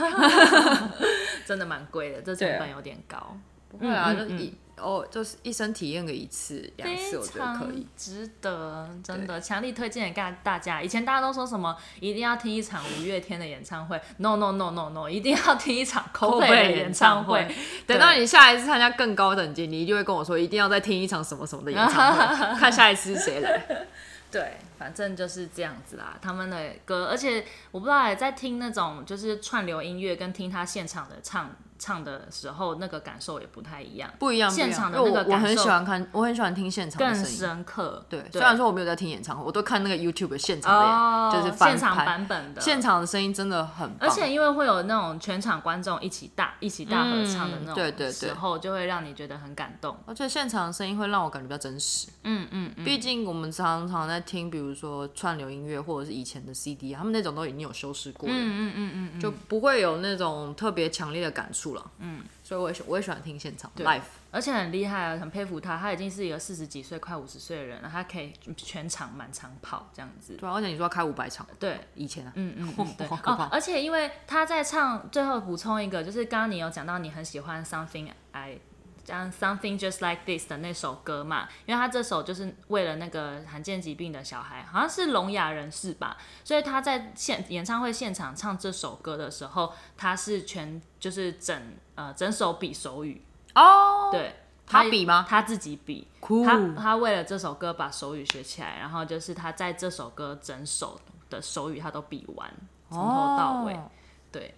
[1.45, 3.37] 真的蛮贵的，这成本有点高。
[3.69, 4.55] 不会啊，就一。
[4.79, 10.83] 哦，就是一生体验个一次两次，我觉得可以，值得，真的强力推荐给大家。
[10.83, 17.47] 以前大家都说什么一定要听一场五月天的演唱会，no no no no no，一定要听一场 Coldplay 的演唱会。
[17.87, 23.87] 等到你下一次参加更高等级，你一定会跟我说一定要再听一场什么什么的演唱会， 看下一次是谁来。
[24.31, 26.19] 对，反正就是这样子啦。
[26.21, 31.51] 他们的歌，而且我不知道哎，在听那种就是串流音乐，跟听他现场的唱。
[31.79, 34.51] 唱的时候那个感受也不太一样，不一样。
[34.51, 38.05] 现场的那个感受，我很喜欢看，我很喜欢听现场的声音，更深刻。
[38.09, 42.61] 对，虽然说我没有在听演唱会，我都看那个 YouTube 现场的，就是现场版本的。
[42.61, 49.97] 现场的声音真的很棒，而且因为会有那种全场观众一起大一起大合唱的那种对对对时候，就会让你觉得很感动。
[50.07, 52.09] 而且现场的声音会让我感觉比较真实。
[52.25, 61.91] 嗯嗯，毕竟我们常常在听，比如说串流音乐或者是以前的 CD，他们那种都已经有修饰过了，嗯嗯嗯，就不会有那种特别强烈的感触了。
[61.99, 62.25] 嗯。
[62.43, 64.01] 所以我也喜我也喜欢听现场 live，
[64.31, 70.35] 而且很厉害啊，很佩服他，他已经是一个四十几岁、快五十岁的人了，他可以全场满场跑这样子。
[70.37, 78.59] 对，而且你说要开五百场，对，以前啊，嗯嗯，嗯 对哦，而且因为他在唱，最后补充一个，就是刚刚你有讲到你很喜欢 Something I。
[79.09, 91.59] 像 Something Just Like This 的那首歌嘛，因为他这首就是为了那个罕见疾病的小孩，好像是聋哑人士吧，所以他在现演唱会现场唱这首歌的时候，他是全就是整
[91.95, 94.35] 呃整首比手语哦，oh, 对，
[94.67, 95.25] 他比吗？
[95.27, 96.45] 他自己比，cool.
[96.45, 102.53] 他他为了这首歌把手语学起来，然后就是他在这首歌整首的手语他都比完，
[102.91, 103.83] 从头到尾，oh.
[104.31, 104.55] 对。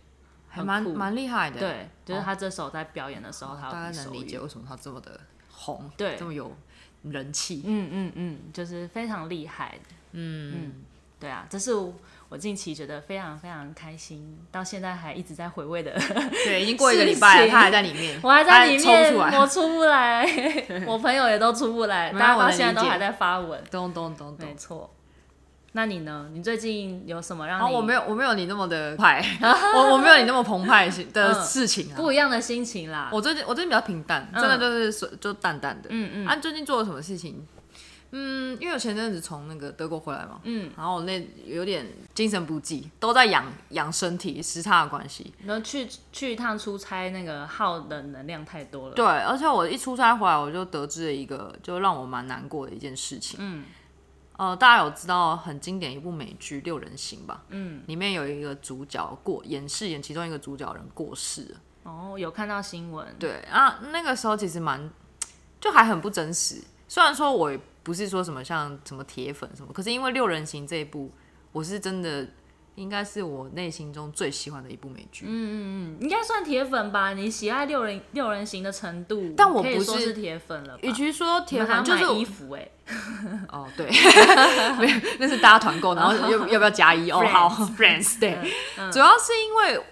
[0.51, 5.19] 还蛮蛮厉害的，对，就是他这首在表演的时候，他大概能理解为什么他这么的
[5.51, 6.53] 红，对，这么有
[7.05, 9.79] 人气，嗯嗯嗯，就是非常厉害，
[10.13, 10.53] 嗯。
[10.55, 10.73] 嗯，
[11.21, 11.73] 对啊，这是
[12.29, 15.93] 我近期觉得非常非常开心，到现在还一直在回味的，
[16.45, 20.25] 对，已经 过一个礼拜了，他还在里面， 我还在里面，我出不来，
[20.87, 24.91] 我朋友也都出不来，大家到现在都还在发文，咚咚咚咚，没错。
[25.73, 26.29] 那你呢？
[26.33, 27.65] 你最近有什么让你？
[27.65, 29.25] 哦，我没有，我没有你那么的快，
[29.75, 33.09] 我我没有你那么澎湃的 事情啊，不一样的心情啦。
[33.13, 35.89] 我最近我最近比较平淡，真的就是就淡淡的。
[35.91, 36.27] 嗯嗯。
[36.27, 37.47] 啊，最近做了什么事情？
[38.13, 45.33] 嗯，因为我前阵子从那个德国回来嘛，嗯，然后我那有点精神不济，都在养养身体，时差的关系。
[45.47, 48.95] 然后去去一趟出差，那个耗的能量太多了。
[48.97, 53.39] 对，而且我一出差回来，我就得知了一个就让我蛮难过的一件事情。
[53.41, 53.65] 嗯。
[54.41, 57.43] 呃，大家有知道很经典一部美剧《六人行》吧？
[57.51, 61.61] 嗯，里面有一个主角过演饰演其中一个主角人过世了。
[61.83, 63.07] 哦，有看到新闻。
[63.19, 64.91] 对啊，那个时候其实蛮
[65.61, 66.63] 就还很不真实。
[66.89, 71.11] 虽然说我也不是说什么像什么铁粉什么，可是因为《六人行》这一部，
[71.53, 72.27] 我是真的。
[72.81, 75.27] 应该是我内心中最喜欢的一部美剧。
[75.27, 77.13] 嗯嗯嗯，应该算铁粉吧？
[77.13, 80.79] 你喜爱六人六人行的程度，但我不是是铁粉了。
[80.83, 82.69] 与其说铁粉，就是衣服哎。
[83.49, 83.89] 哦，对，
[85.19, 87.11] 那是大家团购，然后要 要不要加一？
[87.11, 88.37] 哦，好，Friends， 对，
[88.91, 89.85] 主要是因为。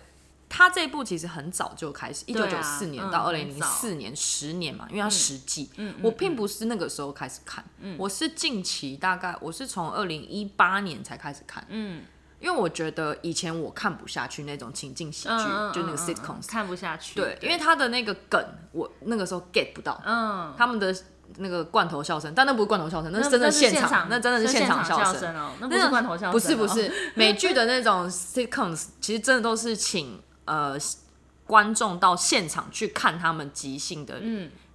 [0.51, 5.69] 他这一部其实很早就开始，一九九四年到二零零四年，十年嘛，因为它十季。
[6.01, 7.63] 我并不是那个时候开始看，
[7.99, 11.63] 我是近期大概我是从二零一八年才开始看。
[11.69, 12.03] 嗯，
[12.41, 15.35] 因为我觉得以前我看不下去那种情境喜剧，
[15.73, 17.15] 就那个 sitcoms 看不下去。
[17.15, 20.01] 对，因为他的那个梗我那个时候 get 不到。
[20.05, 20.95] 嗯，他们的
[21.37, 25.37] 那个罐头笑声，但那不是罐头笑声，那是真的现场，那真的是现场笑声。
[25.37, 26.93] 哦，那不是罐头笑声，不是不是。
[27.15, 30.21] 美剧的那种 sitcoms，其实真的都是请。
[30.51, 30.79] 呃，
[31.45, 34.19] 观众到现场去看他们即兴的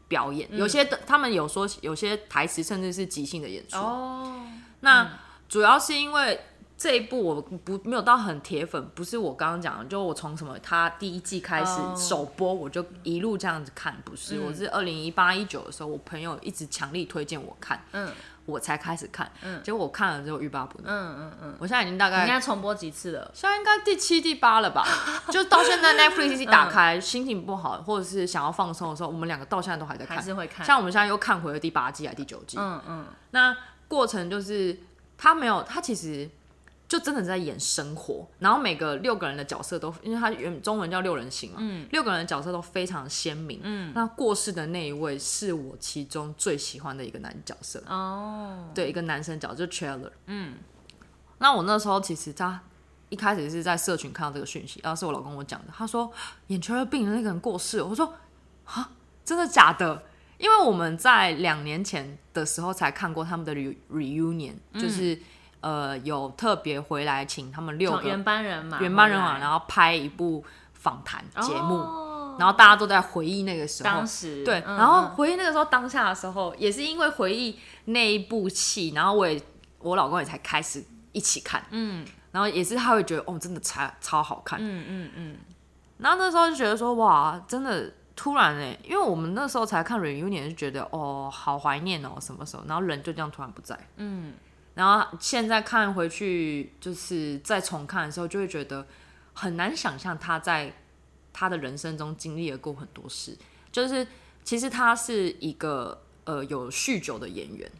[0.07, 3.77] 表演，嗯、有些的他们有说有些台词甚至是即兴的演出。
[3.77, 4.43] 哦，
[4.81, 5.09] 那、嗯、
[5.49, 6.39] 主要是因为
[6.77, 17.83] 这一部我不没有到很铁粉，不是我刚刚讲的，就我从什么他第一季开始首播，我就一路这样子看，不是，嗯、我是二零一八一九的时候，我朋友一直强力推荐我看。
[17.91, 18.11] 嗯。
[18.45, 19.31] 我才开始看，
[19.63, 20.93] 结果我看了之后欲罢不能。
[20.93, 24.85] 嗯嗯嗯，我现在已经大概应该重播几次了，现在应该第七、第八了吧？
[25.31, 30.65] 就到现在 Netflix 一打开，心情不好或者是想要放松的时候，我们两个到现在都还在看，还是会看。
[30.65, 32.57] 像我们现在又看回了第八季还第九季。
[32.59, 33.55] 嗯嗯，那
[33.87, 34.77] 过程就是
[35.17, 36.29] 他没有，他其实。
[36.93, 43.59] 就真的在演生活，然后每个六个人的角色都，因为他原中文叫六人行嘛，嗯、六个人的角色都非常鲜明。
[43.63, 47.83] 嗯，那过世的那一位是我其中最喜欢的一个男角色。
[47.87, 50.11] 哦，对，一个男生角色，就 Chandler。
[50.27, 50.53] 嗯，
[51.39, 52.61] 那我那时候其实他
[53.09, 56.11] 一开始是在社群看到这个讯息，然后是我老公我讲的，他说
[56.49, 58.13] 演 Chandler Bing 的那个人过世，我说
[58.65, 58.91] 啊，
[59.25, 60.03] 真的假的？
[60.37, 63.55] 因为我们在两年前的时候才看过他们的
[63.91, 65.17] reunion，就是。
[65.63, 79.41] 呃，有特别回来请他们六个原班人马，原班人马，然后拍一部访谈节目，哦、然后大家都在回忆那个时候，当时对，嗯、然后回忆那个时候当下的时候，也是因为回忆那一部戏，然后我也
[79.79, 85.37] 我老公也才开始一起看，嗯，然后也是他会觉得哦，真的超超好看，嗯嗯嗯，嗯
[85.99, 94.33] 然后那时候就觉得说哇，真的突然哎，因为我们那时候才看 reunion 就觉得哦，好怀念哦，什么时候，然后人就这样突然不在，嗯。
[94.75, 98.85] 然后现在看回去，就是再重看的时候，就会觉得
[99.33, 100.73] 很难想象他在
[101.31, 103.37] 他的人生中经历了过很多事。
[103.71, 104.05] 就是
[104.43, 107.71] 其实他是一个呃有酗酒的演员，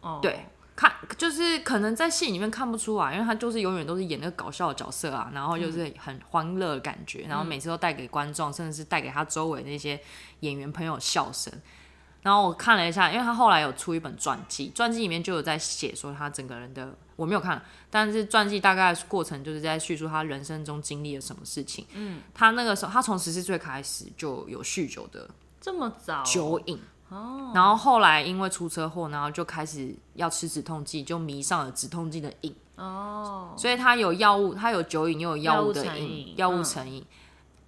[0.00, 10.00] 哦，对，看就是可能在戏里面看不出来，因为他就是永远都是演那个搞笑的角色啊，然后就是很欢乐的感觉，嗯、然后每次都带给观众，甚至是带给他周围那些
[10.40, 11.52] 演员朋友笑声。
[12.22, 21.86] 然后我看了一下，因为他后来有出一本传记，传记里面就有在写说他整个人的，我没有看，但是传记大概过程就是在叙述他人生中经历了什么事情。
[21.94, 27.52] 嗯，他那个时候，他从十四岁开始就有酗酒的，这么早酒瘾哦。
[27.54, 33.54] 然后后来因为出车祸，然后就开始要吃止痛剂，就迷上了止痛剂的瘾哦。
[33.56, 37.00] 所以他有药物，他有酒瘾又有药物的瘾，药物成瘾。
[37.00, 37.06] 嗯、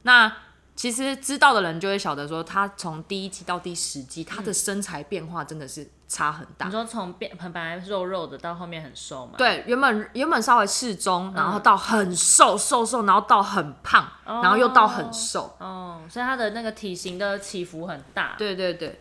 [0.02, 0.36] 那
[0.80, 6.64] 其实知道的人就会晓得，说他从第一季到第十季，他的身材变化真的是差很大。
[6.64, 9.34] 你说从变本来肉肉的，到后面很瘦嘛？
[9.36, 15.54] 对，原本原本稍微适中，然后到很瘦瘦瘦，然后到很胖，然后又到很瘦。
[15.58, 18.36] 哦，所以他的那个体型的起伏很大。
[18.38, 18.98] 对对对。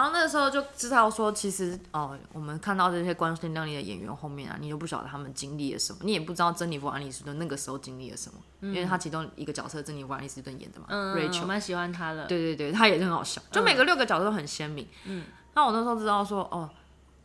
[0.00, 12.24] 然后那个时候就知道说，其实哦，我们看到这些光鲜亮丽的演员后面啊，你都不晓得他们经历了什么，你也不知道珍妮弗·安妮斯顿那个时候经历了什么，嗯、因为他其中一个角色珍妮弗·安妮斯顿演的嘛，Rachel，我蛮喜欢他的。
[12.24, 14.88] 对对对，他也是很好笑，就每个六个角色都很鲜明。
[15.04, 16.70] 嗯，那我那时候知道说，哦，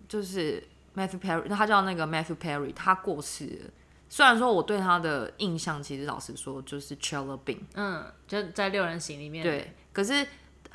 [0.10, 0.62] 就是
[0.98, 3.72] Matthew Perry，他叫那个 Matthew Perry，他过世了。
[4.10, 9.42] 虽然说我对他的印象，其实老实说就是 Chandler Bing，嗯，就在六人行里面。
[9.42, 10.28] 对，可是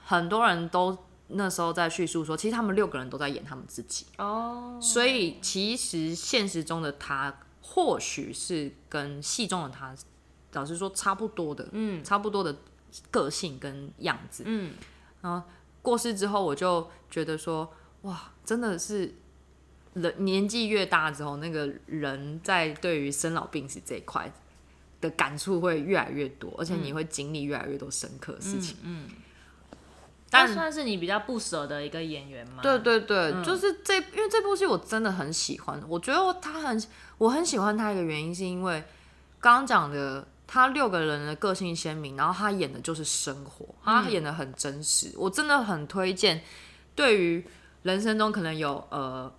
[0.02, 0.96] 很多人都。
[1.32, 4.06] 那时候在叙述说，其实他们六个人都在演他们自己。
[4.18, 4.82] 哦，oh.
[4.82, 9.94] 所以其实现实中的他或许是跟戏中的他，
[10.52, 12.56] 老实说差不多的，嗯，差不多的
[13.10, 14.74] 个性跟样子，嗯，
[15.20, 15.46] 然后
[15.82, 19.14] 过世之后，我就觉得说，哇，真的是
[19.94, 24.32] 人年纪越大之后，那个人在对于生老病死这一块
[25.00, 29.06] 的感触会越来越多，而且你会经历越来越多深刻的事情，嗯。
[29.06, 29.16] 嗯
[30.30, 32.62] 但算是你比较不舍的一个演员嘛？
[32.62, 35.82] 对对对，嗯、就是这，因为这部戏我真的很喜欢。
[35.88, 36.82] 我觉得他很，
[37.18, 38.82] 我很喜欢他一个原因是因为
[39.40, 45.08] 刚刚讲的，他六个人的个性鲜明，然后他演的就是生活，他演的很真实。
[45.08, 46.40] 嗯、我真的很推荐，
[46.94, 47.44] 对于
[47.82, 49.32] 人生中可能有呃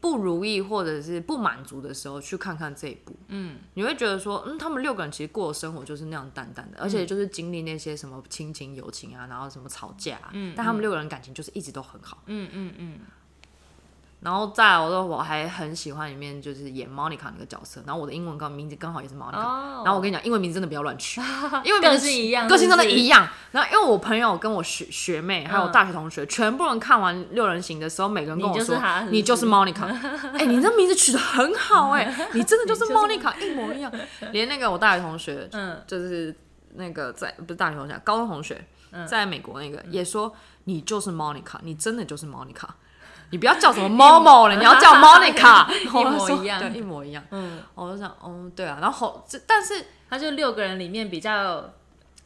[0.00, 13.00] 不如意或者是不满足的时候，去看看这一部，嗯，你会觉得说，嗯，他们六个人其实过的生活就是那样淡淡的，而且就是经历那些什么亲情、友情啊，然后什么吵架，啊，嗯，但他们六个人感情就是一直都很好，嗯嗯嗯。
[14.20, 19.86] 嗯然后再来，我说我还很喜欢里面就是演 Monica 那个角色，然后我的英文刚名字刚好也是 Monica，、oh.
[19.86, 21.20] 然后我跟你讲，英文名字真的不要乱取，
[21.62, 23.28] 因为个性一样，个性真的一样。
[23.52, 29.84] 然后因为我朋友跟我学学妹还有大学同学，嗯、全部人看完六人行的时候，每个人跟我说，你就是，是，是，你就是 Monica，
[30.32, 33.92] 哎、欸，你这名字取得很好哎、欸， 你真的就是 Monica，一模一样。
[34.32, 36.34] 连那个我大学同学，嗯，就是
[36.74, 38.66] 那个在不是大学同学，高中同学，
[39.06, 42.66] 在美国那个、嗯、也说你就是 Monica，你真的就是 Monica。
[43.30, 47.22] 你不要叫什么 Momo 了，你要叫 Monica， 一模一样，对，一模一样。
[47.30, 51.62] 嗯，我就想，哦，对啊，然后这，但是他就六个人里面比较，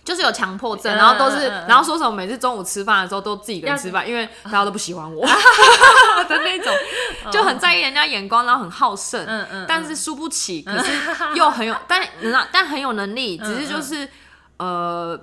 [0.04, 5.26] 就是有强迫症，然后都是，然后说什么每次中午吃饭的时候都自己一个人吃饭，因为大家都不喜欢我。
[6.28, 6.72] 的那种，
[7.32, 10.92] 就很在意人家眼光，然后很好胜，嗯嗯，但是输不起，可是
[11.34, 12.00] 又很有，但
[12.52, 14.08] 但很有能力，只是就是
[14.58, 15.18] 呃。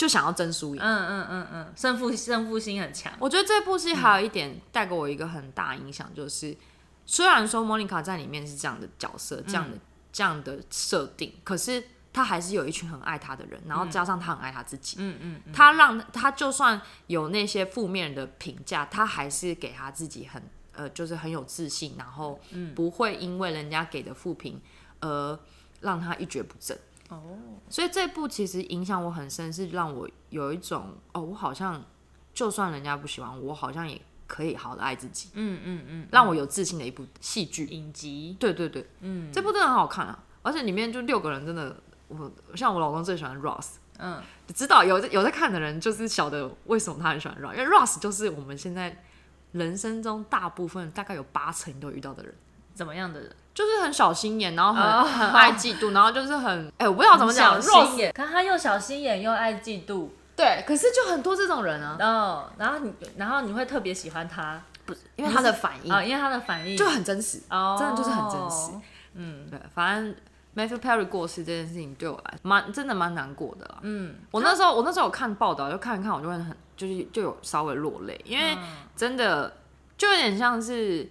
[0.00, 3.12] 就想要争输赢，嗯嗯嗯嗯，胜负胜负心很强。
[3.18, 6.56] 我觉得这部戏还有一点带给我一个很大影响，就是、嗯、
[7.04, 11.84] 虽然说莫妮卡在里面是这样的角色，这样的、嗯、这样的设定，可是
[12.14, 22.40] 她还是有一群很爱她的人，然后加上她很爱她自己，嗯嗯，她让她就算有那些负面的评价，她还是给她自己很呃，就是很有自信，然后
[22.74, 24.58] 不会因为人家给的负评
[25.00, 25.38] 而
[25.82, 26.78] 让她一蹶不振。
[27.10, 27.36] 哦，oh.
[27.68, 31.84] 所以这部其实影响我很深，是让我有一种哦，我好像
[32.32, 35.30] 就算人家不喜欢我，我好像也可以好好的爱自己。
[35.34, 37.66] 嗯嗯嗯，让我有自信的一部戏剧。
[37.66, 38.36] 影集。
[38.38, 41.76] 对对对，嗯，这部真的很好看啊，而且里面就六个人真的，
[42.08, 44.22] 我像我老公最喜欢 Ross，嗯，
[44.54, 49.02] 知道有有在看的人就是晓得为什么他很喜欢 Ross，因为 Ross 就是我们现在
[49.52, 52.34] 人生中大部分大概有八成都遇到的人，
[52.80, 53.30] 怎么样的人？
[53.52, 61.98] 就是很小心眼，然后很、oh, 很爱嫉妒， 然后就是很哎、欸，我不知道怎么讲，小心眼，可他又小心眼又爱嫉妒，对，可是就很多这种人啊。
[62.00, 68.72] 哦，oh, 然后你，然后你会特别喜欢他，不是因为他的反应啊，因为他的反应就很真实，哦，oh, 真的就是很真实。
[69.12, 70.14] 嗯，对，反正
[70.56, 73.80] Matthew Perry 过世这件事情对我来蛮真的蛮难过的啦。
[73.82, 78.56] 嗯，我那时候我那时候有看报道，就看一看，我就会很就是就有稍微落泪，因为
[78.96, 79.54] 真的
[79.98, 81.06] 就有点像是。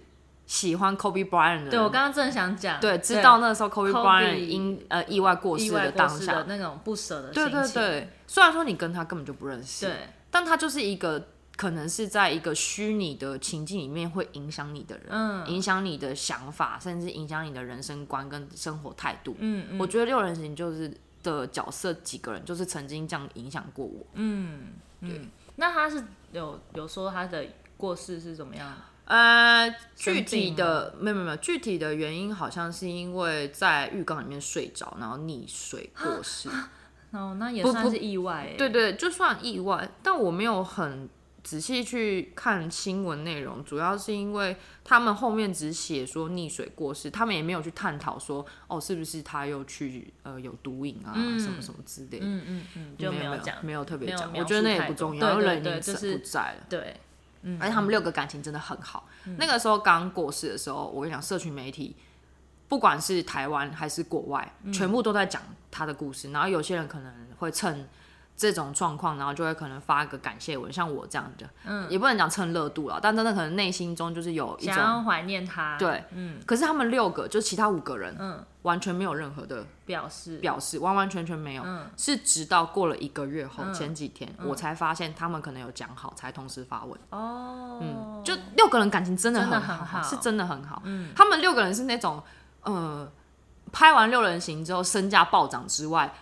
[0.50, 7.52] 喜欢 Kobe Bryant 的，对，我刚刚正想讲，对，知道那时候 Kobe Bryant 因呃意外过世的当下的那种不舍的心情。
[7.52, 11.24] 对对对，虽然说你跟他根本就不认识，对，但他就是一个
[11.56, 19.36] 可能是在一个虚拟的情境里面会影响你的人，嗯，影响你的想法，甚至影响你的人生观跟生活态度。
[19.38, 24.04] 嗯嗯，我觉得六人行就是的角色几个人就是曾经这样影响过我。
[24.14, 25.20] 嗯，对。
[25.54, 28.74] 那他是有有说他的过世是怎么样？
[29.10, 36.48] 呃，具体的没有没有没有，具体的原因好像是因为在浴缸里面睡着，然后溺水过世。
[37.10, 38.54] 哦，那也算是意外。
[38.56, 41.08] 对对，就算意外，但我没有很
[41.42, 52.24] 仔细去看新闻内容，主要是因为他们后面只写说溺水过世，他们也没有去探讨说哦，是不是他又去呃有毒瘾啊、嗯、什么什么之类的。
[52.24, 54.32] 嗯嗯嗯，就没有讲，没有特别讲。
[54.36, 56.66] 我觉得那也不重要，因为人已经不在了。
[56.68, 56.94] 对。
[57.42, 59.08] 嗯，而且他们六个感情真的很好。
[59.24, 61.96] 嗯、那个时候刚过世的时候，我跟你讲，社群媒体
[62.68, 66.30] 不管是台湾还是国外，嗯、全部都在讲他的故事。
[66.30, 67.88] 然后有些人可能会趁
[68.40, 75.76] 这种状况，然后就会可能发个感谢文，像我这样的，嗯，也不能讲蹭热度了，但真的可能内心中就是有一种想怀念他。
[75.76, 76.40] 对，嗯。
[76.46, 78.42] 可是他们六个，就其他五个人，嗯。
[78.62, 87.00] 完全没有任何的表示，表示完完全全没有，嗯、是直到过了一个月后，嗯、前几天、嗯、我才发现他们可能有讲好，才同时发文。
[87.08, 90.82] 哦，嗯，就六个人感情真的很好，真的很好，是真的很好。
[90.84, 92.22] 嗯，他们六个人是那种，
[92.62, 93.10] 呃，
[93.72, 96.12] 拍完六人行之后身价暴涨之外，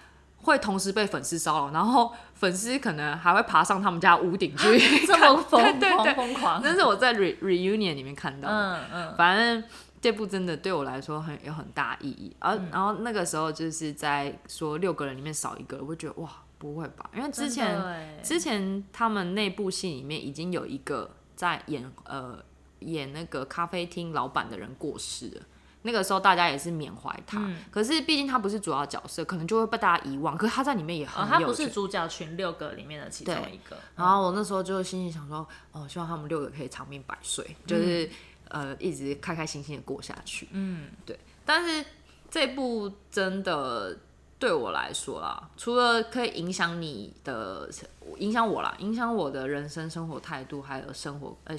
[0.49, 6.61] 会同时被粉丝骚扰，然后粉丝可能还会爬上他们家屋顶去， 这么疯狂，疯狂。
[6.63, 9.63] 那是我在 re reunion 里面看到的，嗯嗯，反正。
[10.01, 17.11] 这部真的对我来说很有很大意义，而、嗯、然后那个时候就是在说六个人里面少一个，我会觉得哇，不会吧？
[17.17, 17.77] 因为之前
[18.23, 22.39] 之前他们那部戏里面已经有一个在演呃
[22.79, 25.43] 演那个咖啡厅老板的人过世了，
[25.83, 30.37] 那个时候大家也是缅怀他，嗯、可是毕竟他不是主要角色，可能就会被大家遗忘。
[30.37, 33.77] 可是他在里面也很有、哦，他不是主角群六个里面的其中一个。
[33.97, 38.05] 然后我那时候就心里想说，哦，希望他们六个可以长命百岁，就是。
[38.05, 38.11] 嗯
[38.51, 40.49] 呃，一直开开心心的过下去。
[40.53, 41.21] 嗯，对。
[41.45, 41.85] 但是
[42.31, 43.95] 这部真的
[44.39, 47.69] 对我来说啦，除了可以影响你的、
[48.17, 51.55] 影响我啦，影响我的人生生活态度，还有生活呃，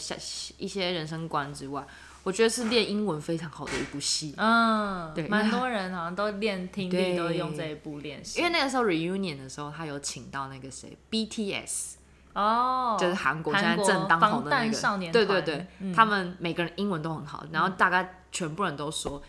[0.57, 1.85] 一些人生观之外，
[2.23, 4.33] 我觉得是练英文非常好的一部戏。
[4.37, 8.39] 嗯，对，蛮多人好像都练听力，都用这一部练习。
[8.39, 11.93] 因为那个时候 reunion 的时候，他有请到那个谁，BTS。
[12.33, 19.23] 哦，就是韩国现在正当红的那个，对对对，嗯、他们每个人英文都很好，然后大概全部人都说、嗯、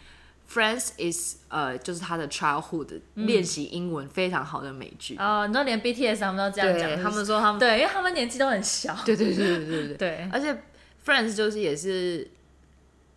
[0.53, 5.17] Friends is 呃，就是他的 childhood 练习、嗯、英文非常好的美剧。
[5.17, 8.95] 哦，你知道连 BTS 他们都这样讲，他们说他们对，因为他们年纪都很小。
[9.07, 10.63] 对对对对对对，对，而且
[11.05, 12.31] Friends 就是也是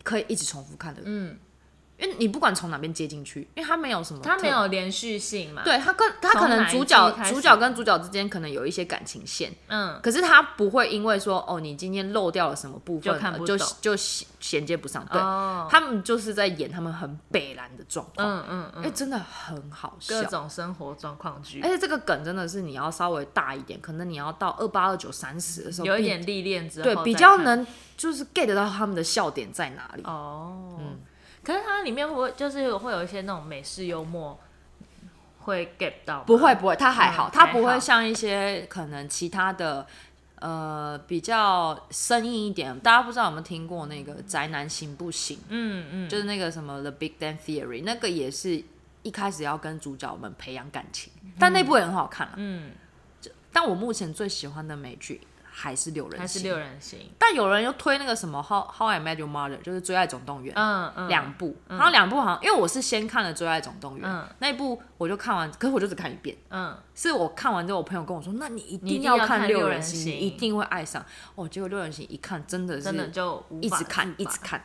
[0.04, 1.02] 可以一直重复看的。
[1.06, 1.40] 嗯。
[2.04, 5.62] 因为你不管从哪边接进去，因为它没有什么，它没有连续性嘛。
[5.64, 15.06] 对，它跟它可能主角主角跟主角之间可能有一些感情线，嗯，可是它不会因为说哦，你今天漏掉了什么部分，就看不，就就衔接不上。
[15.10, 15.18] 对，
[15.70, 21.62] 他们就是在演他们很北蓝的状况，嗯嗯嗯，哎，真的很好笑，各种生活状况剧。
[21.62, 30.04] 而且这个梗真的是你要稍微大一点，可能你要到二八二九三十的时候，有一点历练之后，对，比较能就是 get 到他们的笑点在哪里。
[30.04, 31.00] 哦，嗯。
[31.44, 34.40] 可是它里面会不会就是会有一些那种美式幽默
[35.40, 36.22] 会 get 到？
[36.24, 39.86] 不会不会，它还好，它不会像一些可能其他的
[40.40, 42.80] 呃比较生硬一点。
[42.80, 45.38] 大家不知道有没有听过那个宅男行不行？
[45.50, 48.64] 嗯嗯，就是那个什么 The Big Bang Theory，那个也是
[49.02, 52.34] 一开始要跟主角们培养感情，但那部也很好看啊。
[52.38, 52.72] 嗯，
[53.52, 55.20] 但我目前最喜欢的美剧。
[55.56, 60.54] 还是六人行，还是六人行，但有人又推那个什么 How How I Met Your Mother，就是《最爱总动员》。
[60.60, 64.28] 嗯嗯，两部，然后两部好像，因为我是先看了《最爱总动员》，嗯。
[64.40, 66.36] 那一部我就看完，可是我就只看一遍。
[66.50, 71.06] 嗯，是我看完之后，我朋友跟我说，那你一定要看六人行，你一定会爱上。
[71.36, 74.60] 哦，结果六人行一看，真的是真的就一直看一直看，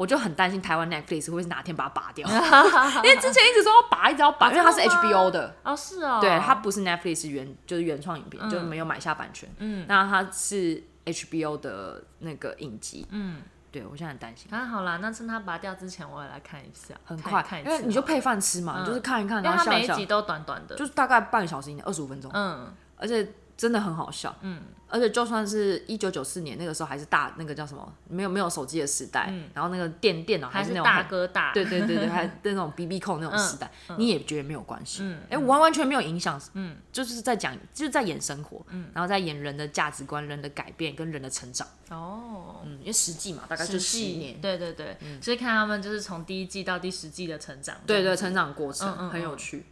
[0.00, 2.26] 我就很担心台湾 Netflix 会不会哪天把它拔掉，
[3.04, 5.54] 因为之前一直说要拔，一直要拔，因为它是 HBO 的。
[5.62, 9.46] 哦，是哦，对，它不是 Netflix 原就是原创影片，就没有买下版权。
[9.58, 13.06] 嗯，那它是 HBO 的那个影集。
[13.10, 14.46] 嗯，对我现在很担心。
[14.50, 22.30] 那好啦，那趁它拔掉之前，我也来看一下，很快，看一因为你就配饭吃嘛，就是看一看，然后它每一集都短短的，就是大概半个小时以内，二十五分钟。
[22.32, 23.30] 嗯，而且
[23.60, 24.34] 真的很好笑。
[24.40, 24.62] 嗯。
[24.92, 49.64] 而且就算是一九九四年那个时候，还是大那个叫什么，没有没有手机的时代，嗯、然后那个电电脑还是那种大哥大，对对对对， 还那种 BB 扣那种时代，嗯、你也觉得没有关系，哎、嗯，完完全没有影响，嗯，就是在讲就是在演生活，嗯，然后在演人的价值观、人的改变跟人的成长，哦，嗯，因为实际嘛，大概就十年，对对对，嗯、所以看他们就是从第一季到第十季的成长，对，对对，成长过程很有趣，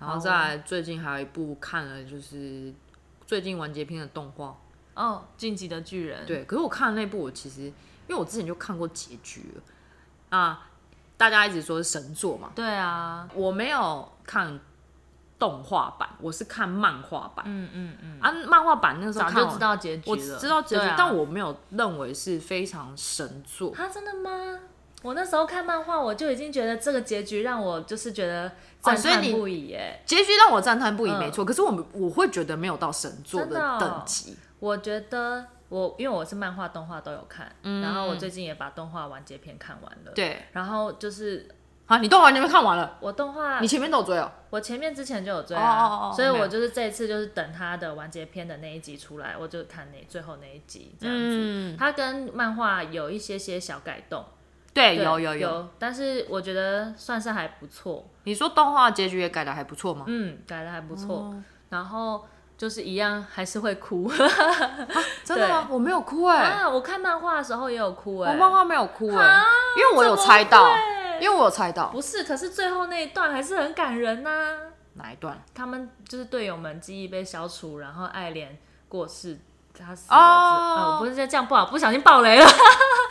[0.00, 2.72] 然后再来最近还有一部看了，就是
[3.26, 4.56] 最近完结篇的动画。
[4.94, 6.24] 哦，进击的巨人。
[6.24, 7.74] 对，可是我看的那部，我其实因
[8.08, 10.68] 为我之前就看过结局了啊，
[11.18, 12.50] 大家一直说是神作嘛。
[12.54, 14.58] 对啊，我没有看
[15.38, 17.44] 动画版，我是看漫画版。
[17.46, 18.20] 嗯嗯嗯。
[18.22, 23.74] 啊，漫画版那个时候早就知道结局了，我知道结局，啊、但我没有认为是非常神作。
[23.76, 24.60] 啊，真的吗？
[25.02, 30.00] 我那时候看漫画，我就已经觉得这个结局让我就是觉得赞叹不已耶。
[30.04, 31.44] 结局让我赞叹不已，没错。
[31.44, 34.36] 可是我我会觉得没有到神作的等级。
[34.58, 40.12] 我觉得我因为我是漫画、动画都有看，嗯、然后我最近也把动画完结篇看完了。
[40.14, 41.46] 对，然后就是
[41.84, 42.96] 啊，你动画完结篇看完了？
[43.00, 44.32] 我动画你前面都有追哦？
[44.48, 51.22] 我前面之前就有追啊，所以我就是这一次就是等他的完结篇的那一集出来，我就看那最后那一集这样子。
[51.22, 54.24] 嗯、它跟漫画有一些些小改动，
[54.76, 58.04] 对，有有有，有，但是我觉得算是还不错。
[58.24, 60.04] 你说动画结局也改的还不错吗？
[60.06, 62.24] 嗯，改的还不错，哦、然后。
[62.58, 64.10] 就是一样，还是会哭。
[65.22, 65.68] 真的吗？
[65.68, 66.42] 我没有哭哎。
[66.42, 68.32] 啊，我看漫画的时候也有哭哎。
[68.32, 69.42] 我漫画没有哭哎，
[69.76, 70.66] 因为我有猜到，
[71.20, 71.88] 因为我有猜到。
[71.88, 74.56] 不是，可是最后那一段还是很感人呐。
[74.94, 75.38] 哪一段？
[75.54, 78.56] 他们就是队友们记忆被消除，然后爱莲
[78.88, 79.38] 过世，
[79.78, 80.16] 他死了。
[80.16, 82.46] 哦，不是这样，不好，不小心爆雷了。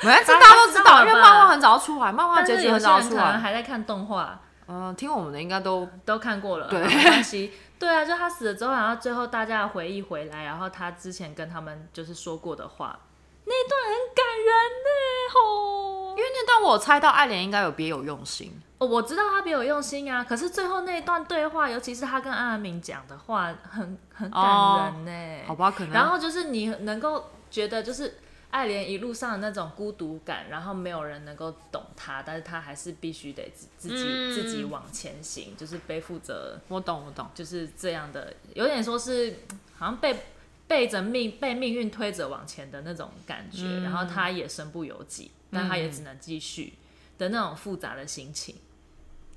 [0.05, 3.37] 没，这大家都知道，因为漫画很早出来，漫画结局很早出来。
[3.37, 4.39] 还在看动画。
[4.67, 7.53] 嗯，听我们的应该都都看过了，对，没关系。
[7.77, 12.97] 对啊，就他死了之后，然后最后大家的回忆回来，然后他之前跟他们就是说过的话，
[13.45, 14.89] 那段很感人呢，
[15.35, 16.15] 吼。
[16.17, 18.59] 因为那段我猜到爱莲应该有别有用心。
[18.79, 25.43] 哦，我知道他别有用心啊，可是最后那一段对话，尤其是他跟阿尔敏讲的话，很很感人呢。
[25.45, 25.93] 好吧，可能。
[25.93, 28.17] 然后就是你能够觉得就是。
[28.55, 36.57] 艾连一路上的那种孤独感，然后没有人能够懂他，但是他还是必须得自自己、嗯、自己往前行，就是背负着。
[36.69, 39.39] 我懂，我懂，就是这样的，有点说是
[39.73, 40.15] 好像被
[40.69, 46.75] 背着命被命运推着往前的那种感觉，嗯、然后他也身不由己，但他也只能继续
[47.17, 48.55] 的那种复杂的心情。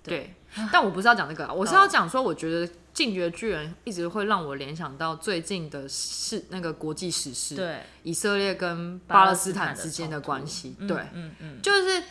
[0.09, 0.34] 对，
[0.72, 12.02] 但我不是要讲这个啊，我是要讲说，我觉得《进击的巨人》一直会让我联想到最近的事，那个国际时事，对，以色列跟巴勒斯坦之间的关系，对，嗯嗯，嗯，就是。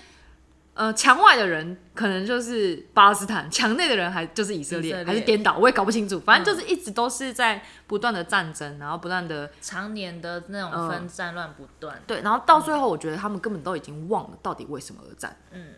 [0.79, 6.19] 呃，墙外的人可能就是巴勒斯坦，墙内的人还就是以色列，还是颠倒，我也搞不清楚。
[6.19, 12.01] 反正就是一直都是在不断的战争，嗯、然后不断的常年的那种分战乱不断、呃。
[12.05, 15.35] 对，然后到最后，我觉得他们根本都已经忘了到底为什么而战。
[15.51, 15.73] 嗯，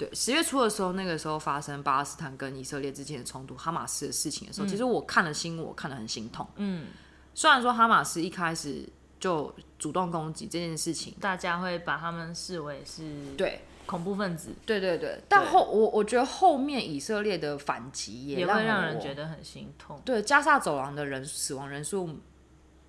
[0.00, 0.14] 对。
[0.14, 6.46] 十月初的时候，那个时候发生巴勒斯坦跟以色列之间的冲突，哈马斯的事情的时候，嗯、其实我看了新闻，我看得很心痛。
[6.56, 6.86] 嗯，
[7.34, 8.88] 虽然说哈马斯一开始
[9.18, 13.02] 就主动攻击这件事情，大家会把他们视为是
[13.36, 13.60] 对。
[13.86, 20.00] 恐怖分子，对对对，但后我我觉得后面以色列的反击也，也会让人觉得很心痛。
[20.04, 22.08] 对，加沙走廊的人死亡人数，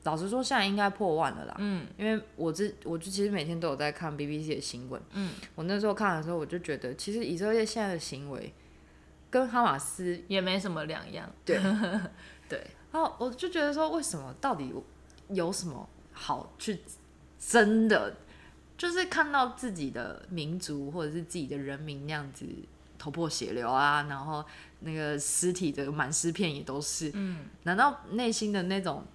[0.04, 1.56] 老实说现在应该破万了啦。
[1.60, 5.02] 嗯，因为我这我就其实每天都有在看 BBC 的新闻。
[5.14, 8.54] 嗯，我那时候看的时候，我就觉得其实以色列现在的行为
[9.30, 11.30] 跟哈马斯也没什么两样。
[11.46, 11.58] 对
[12.50, 14.74] 对，然后我就觉得说，为什么到底
[15.30, 16.80] 有什么好去
[17.40, 18.16] 真的？
[18.78, 22.44] 就是看到自己的民族或者是自己的人民那样子
[22.98, 24.44] 头破血流啊，然后
[24.80, 29.06] 那个尸体的满尸片也都是，嗯，难道内心的那种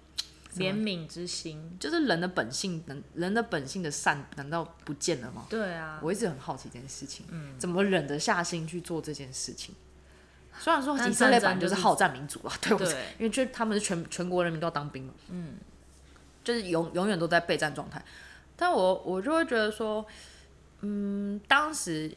[0.57, 2.83] 怜悯之心，就是人的本性，
[3.13, 5.45] 人的本性的善，难道不见了吗？
[5.49, 9.73] 对啊，我一直很好奇这件事情，嗯，怎么忍得下心去做这件事情？
[10.59, 12.93] 虽然说以色列版就是好战民族啊， 对不对？
[13.19, 15.55] 因为就他们是全全国人民都要当兵嘛，嗯，
[16.43, 18.03] 就是永永远都在备战状态。
[18.55, 20.03] 但我我就会觉得说，
[20.81, 22.11] 嗯，当时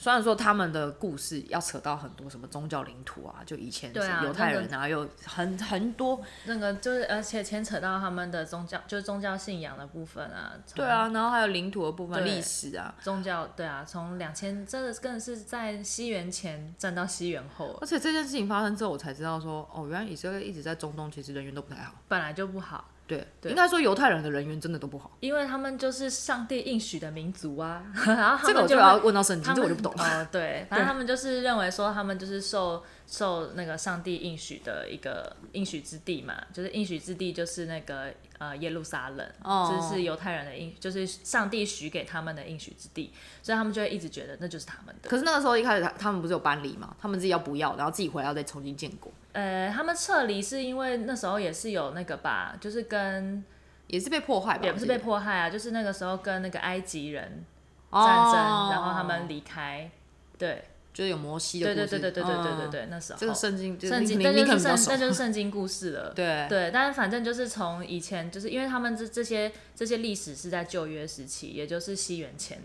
[0.00, 10.54] 虽然说他们的故事要扯到很多什么宗教领土啊，就以前是犹太人啊，有很很多那个就是而且牵扯到他们的宗教，就是宗教信仰的部分啊。
[10.74, 22.88] 对啊，然后还有领土的部分、历史啊，宗教对啊，从两千真的更是在西元前站到西元后，而且这件事情发生之后，我才知道说，哦，原来以色列一直在中东其实人缘都不太好，本来就不好。
[23.10, 27.82] 对，对应该说犹太人的人缘真的都不好，因为他们就是上帝应许的民族啊。
[28.06, 30.22] 然后这个我就要问到圣经，这我就不懂了。
[30.22, 32.80] 哦，对，反正他们就是认为说他们就是受
[33.10, 38.10] 受那个上帝应许的一个应许之地嘛，就是应许之地就是那个。
[38.40, 45.10] 呃，耶路撒冷，这、哦、是犹太人的应，就是上帝许给他们的应许之地，所以他们就会一直觉得那就是他们的。
[45.10, 46.96] 可是那个时候一开始他他们不是有搬离嘛？
[46.98, 49.12] 他们自己要不要，然后自己回来再重新建国。
[49.32, 53.44] 呃，他们撤离是因为那时候也是有那个吧，就是跟
[53.88, 57.44] 也是被迫害吧，也不是被迫害啊，就是那个时候跟那个埃及人
[57.92, 59.90] 战争，哦、然后他们离开，
[60.38, 60.64] 对。
[60.92, 66.12] 就是有摩西的故事，对对对对对对对对，那时候这个圣经，圣经，那就是圣，那就是圣经故事了。
[66.16, 72.60] 对对，但是反正就是从以前，就是因为他们这这些这些历史是在旧约时期，也就是西元前，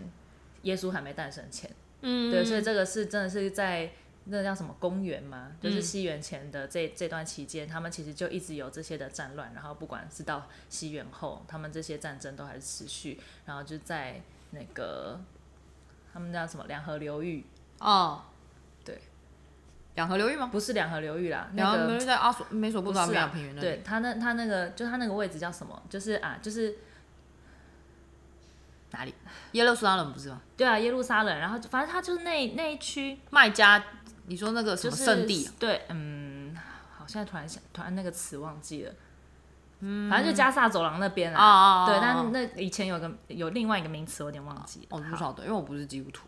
[0.62, 1.70] 耶稣还没诞生前。
[2.02, 3.92] 嗯，对，所以这个是真的是在
[4.24, 14.20] 那叫什么公元嘛，就是西元前的这这段期间，他们其实就一直有这些的战乱，然后不管是到西元后，他们这些战争都还是持续，然后就在
[14.50, 15.20] 那个
[16.12, 17.44] 他们叫什么两河流域。
[17.78, 18.22] 哦，
[18.84, 19.00] 对，
[19.94, 20.48] 两河流域吗？
[20.50, 23.66] 不是两河流域啦，两河流域在阿索美索不达米亚平原那里。
[23.66, 25.82] 对，他那他那个就他那个位置叫什么？
[25.90, 26.78] 就是啊，就是
[28.92, 29.14] 哪里？
[29.52, 30.40] 耶路撒冷不是吗？
[30.56, 31.38] 对啊，耶路撒冷。
[31.38, 33.82] 然后反正他就是那那一区麦加，
[34.26, 35.50] 你说那个什么圣地？
[35.58, 36.56] 对，嗯，
[36.96, 38.92] 好，现在突然想，突然那个词忘记了。
[39.80, 41.84] 嗯，反正就加萨走廊那边啊。
[41.84, 44.86] 对，但那以前有个有另外一个名词，我有点忘记了。
[44.90, 46.26] 我不晓得，因为我不是基督徒。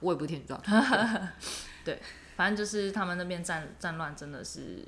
[0.00, 0.62] 我也不天主教，
[1.84, 2.00] 对，
[2.36, 4.84] 反正就是他们那边战战乱真的是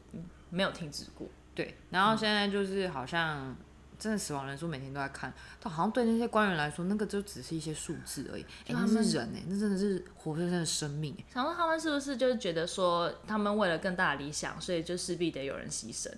[0.51, 1.77] 没有停止过，对。
[1.91, 3.57] 然后现在就是好像
[3.99, 8.43] 真的死亡人数每天都在看，但好像对那些官员来说，那个就只是一些数字而已。
[8.67, 11.17] 哎，那是人哎，那真的是活生生的生命。
[11.33, 16.11] 想问他们是不是就是觉得说，他们为了更大的理想，所以就势必得有人牺牲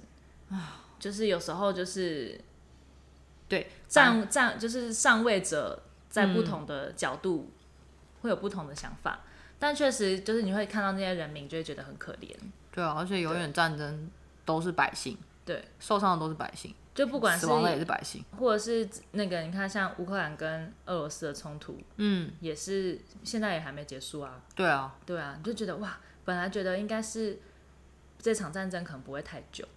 [0.51, 0.83] 啊？
[0.99, 2.41] 就是有时候就是
[3.49, 7.51] 对站站就是上位者在不同的角度。
[8.25, 9.21] 会有不同的想法，
[9.59, 12.35] 但确实就是你会看到那些人民，就会觉得很可怜。
[12.73, 14.11] 对啊，而且永远战争
[14.47, 24.41] 都是百姓，对，受伤的都是百姓，就不管是死亡的也是百姓，或者是那个你看像乌克兰跟俄罗斯的冲突，嗯，也是现在也还没结束啊。
[24.57, 27.39] 对啊，对啊，你就觉得哇，本来觉得应该是
[28.19, 29.69] 这场战争可能不会太久，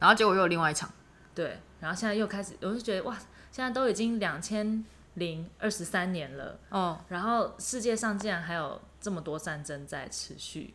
[0.00, 0.90] 然后结果又有另外一场，
[1.32, 3.16] 对，然后现在又开始，我就觉得哇，
[3.52, 4.84] 现在都已经两千。
[5.14, 10.74] 零二十三年了，哦，然后世界上竟然还有这么多战争在持续，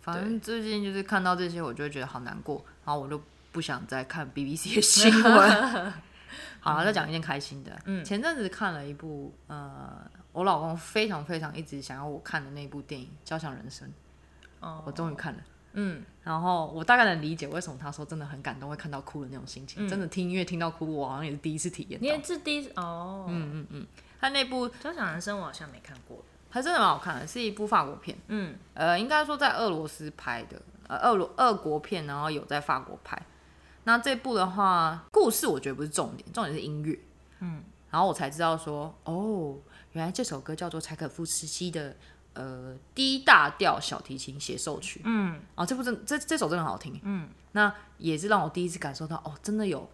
[0.00, 3.20] 反正最近就是看到这些，我就会觉得好难过，然后我就
[3.52, 5.92] 不想再看 BBC 的 新闻。
[6.60, 9.98] 好了，再讲一件开心的，嗯，前阵子看了一部，呃，
[10.32, 13.88] 我老公非常非常一直想要我看的那部电影《交响人生》，
[14.60, 15.38] 哦，我终于看了。
[15.78, 19.86] 嗯，然后我大概能理解为什么他说真的很感动，会看到哭的那种心情。
[19.86, 22.02] 嗯、真的听音乐听到哭，我好像也是第一次体验到。
[22.02, 23.26] 你也是第一次哦。
[23.28, 23.86] 嗯嗯嗯，
[24.18, 28.16] 他那部《交响人生》我好像没看过，还真的蛮好看的，是一部法国片。
[28.28, 33.20] 嗯，呃，应该说在俄罗斯拍的，呃，俄罗俄国片，然后有在法国拍。
[33.84, 36.98] 那这部的话，故事我觉得不是重点，重点是音乐。
[37.40, 39.56] 嗯，然后我才知道说，哦，
[39.92, 41.94] 原来这首歌叫做柴可夫斯基的。
[42.36, 49.90] 呃低大调小提琴协奏曲，嗯，啊，这部真这这首真的很好听，嗯，那也是让我第一次感受到，哦，真的有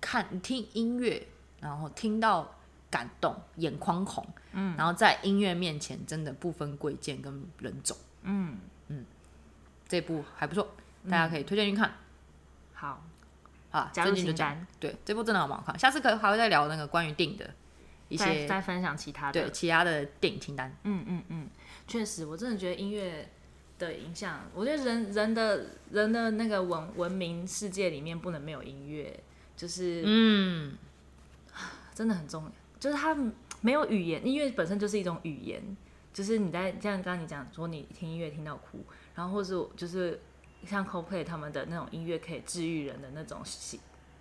[0.00, 1.26] 看听音乐，
[1.60, 2.54] 然后听到
[2.90, 8.58] 感动，眼眶红，嗯，然后在音乐面前真的不分贵贱跟人种，嗯。
[8.90, 9.04] 嗯，
[9.86, 10.66] 这部还不错，
[11.10, 11.92] 大家可以推荐去看，
[12.72, 13.04] 好，
[13.70, 17.50] 啊，加入清单，对，这部真的很好看，下次可还会再聊那个关于电影的。
[18.08, 20.74] 一些再分享其他的，对其他的电影清单。
[20.84, 21.48] 嗯嗯嗯，
[21.86, 23.28] 确实，我真的觉得音乐
[23.78, 29.18] 的影响，我觉得人人的人的那个文文明世界里面不能没有音乐，
[29.56, 30.76] 就是嗯，
[31.94, 32.52] 真的很重要。
[32.80, 33.16] 就是它
[33.60, 35.62] 没有语言，音乐本身就是一种语言，
[36.14, 38.84] 就是你在像刚刚你讲说你听音乐听到哭，
[39.14, 40.20] 然后或是就是
[40.64, 43.42] 像 Coldplay 他们的那种音乐可以治愈人的那种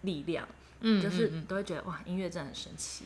[0.02, 0.48] 力量，
[0.82, 3.06] 嗯，就是都会觉得哇，音乐真的很神奇。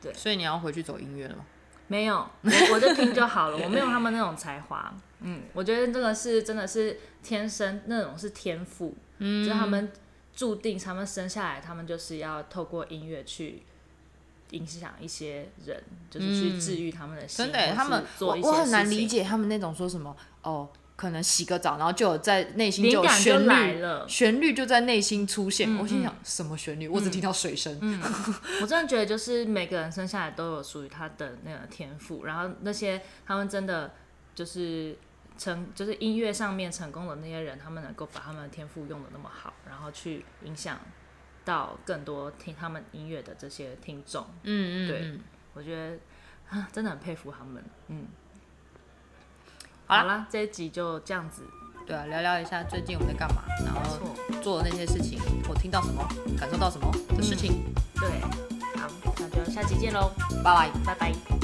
[0.00, 1.44] 对，所以你要回去走音乐了吗？
[1.86, 3.56] 没有，我我就听就好了。
[3.64, 4.94] 我没有他们那种才华。
[5.20, 9.90] 嗯，我觉得这个是真的是天生那种是天赋，嗯，就是他们
[10.34, 13.62] 注定，他们生下来，他们就是要透过音乐去
[14.50, 17.44] 影响一些人，就是去治愈他们的心。
[17.46, 20.68] 真的，他们我我很难理解他们那种说什么哦。
[20.98, 25.72] 可能洗个澡，然后就有在内心就有旋律，旋律就在内心出现。
[25.72, 26.88] 嗯、我心想，什么旋律？
[26.88, 27.78] 嗯、我只听到水声。
[27.80, 28.02] 嗯、
[28.60, 33.94] 我真的觉得，就是每个人生下来都有属于他的那个天赋，然后那些他们真的
[34.34, 34.98] 就是
[35.38, 40.80] 成，就是音乐上面成功的那些人，他们能够把他们的天赋用的那么好，然后去影响
[41.44, 44.26] 到更多听他们音乐的这些听众。
[44.42, 45.20] 嗯嗯，对，
[45.54, 45.96] 我觉得
[46.48, 47.62] 啊，真的很佩服他们。
[47.86, 48.08] 嗯。
[49.88, 51.42] 好啦，这一集就这样子。
[51.86, 53.80] 对啊，聊聊一下最近我们在干嘛，然后
[54.42, 55.18] 做的那些事情，
[55.48, 56.06] 我听到什么，
[56.38, 57.64] 感受到什么的事情。
[57.94, 58.20] 对，
[58.78, 58.86] 好，
[59.18, 60.12] 那就下期见喽，
[60.44, 61.37] 拜拜，拜拜。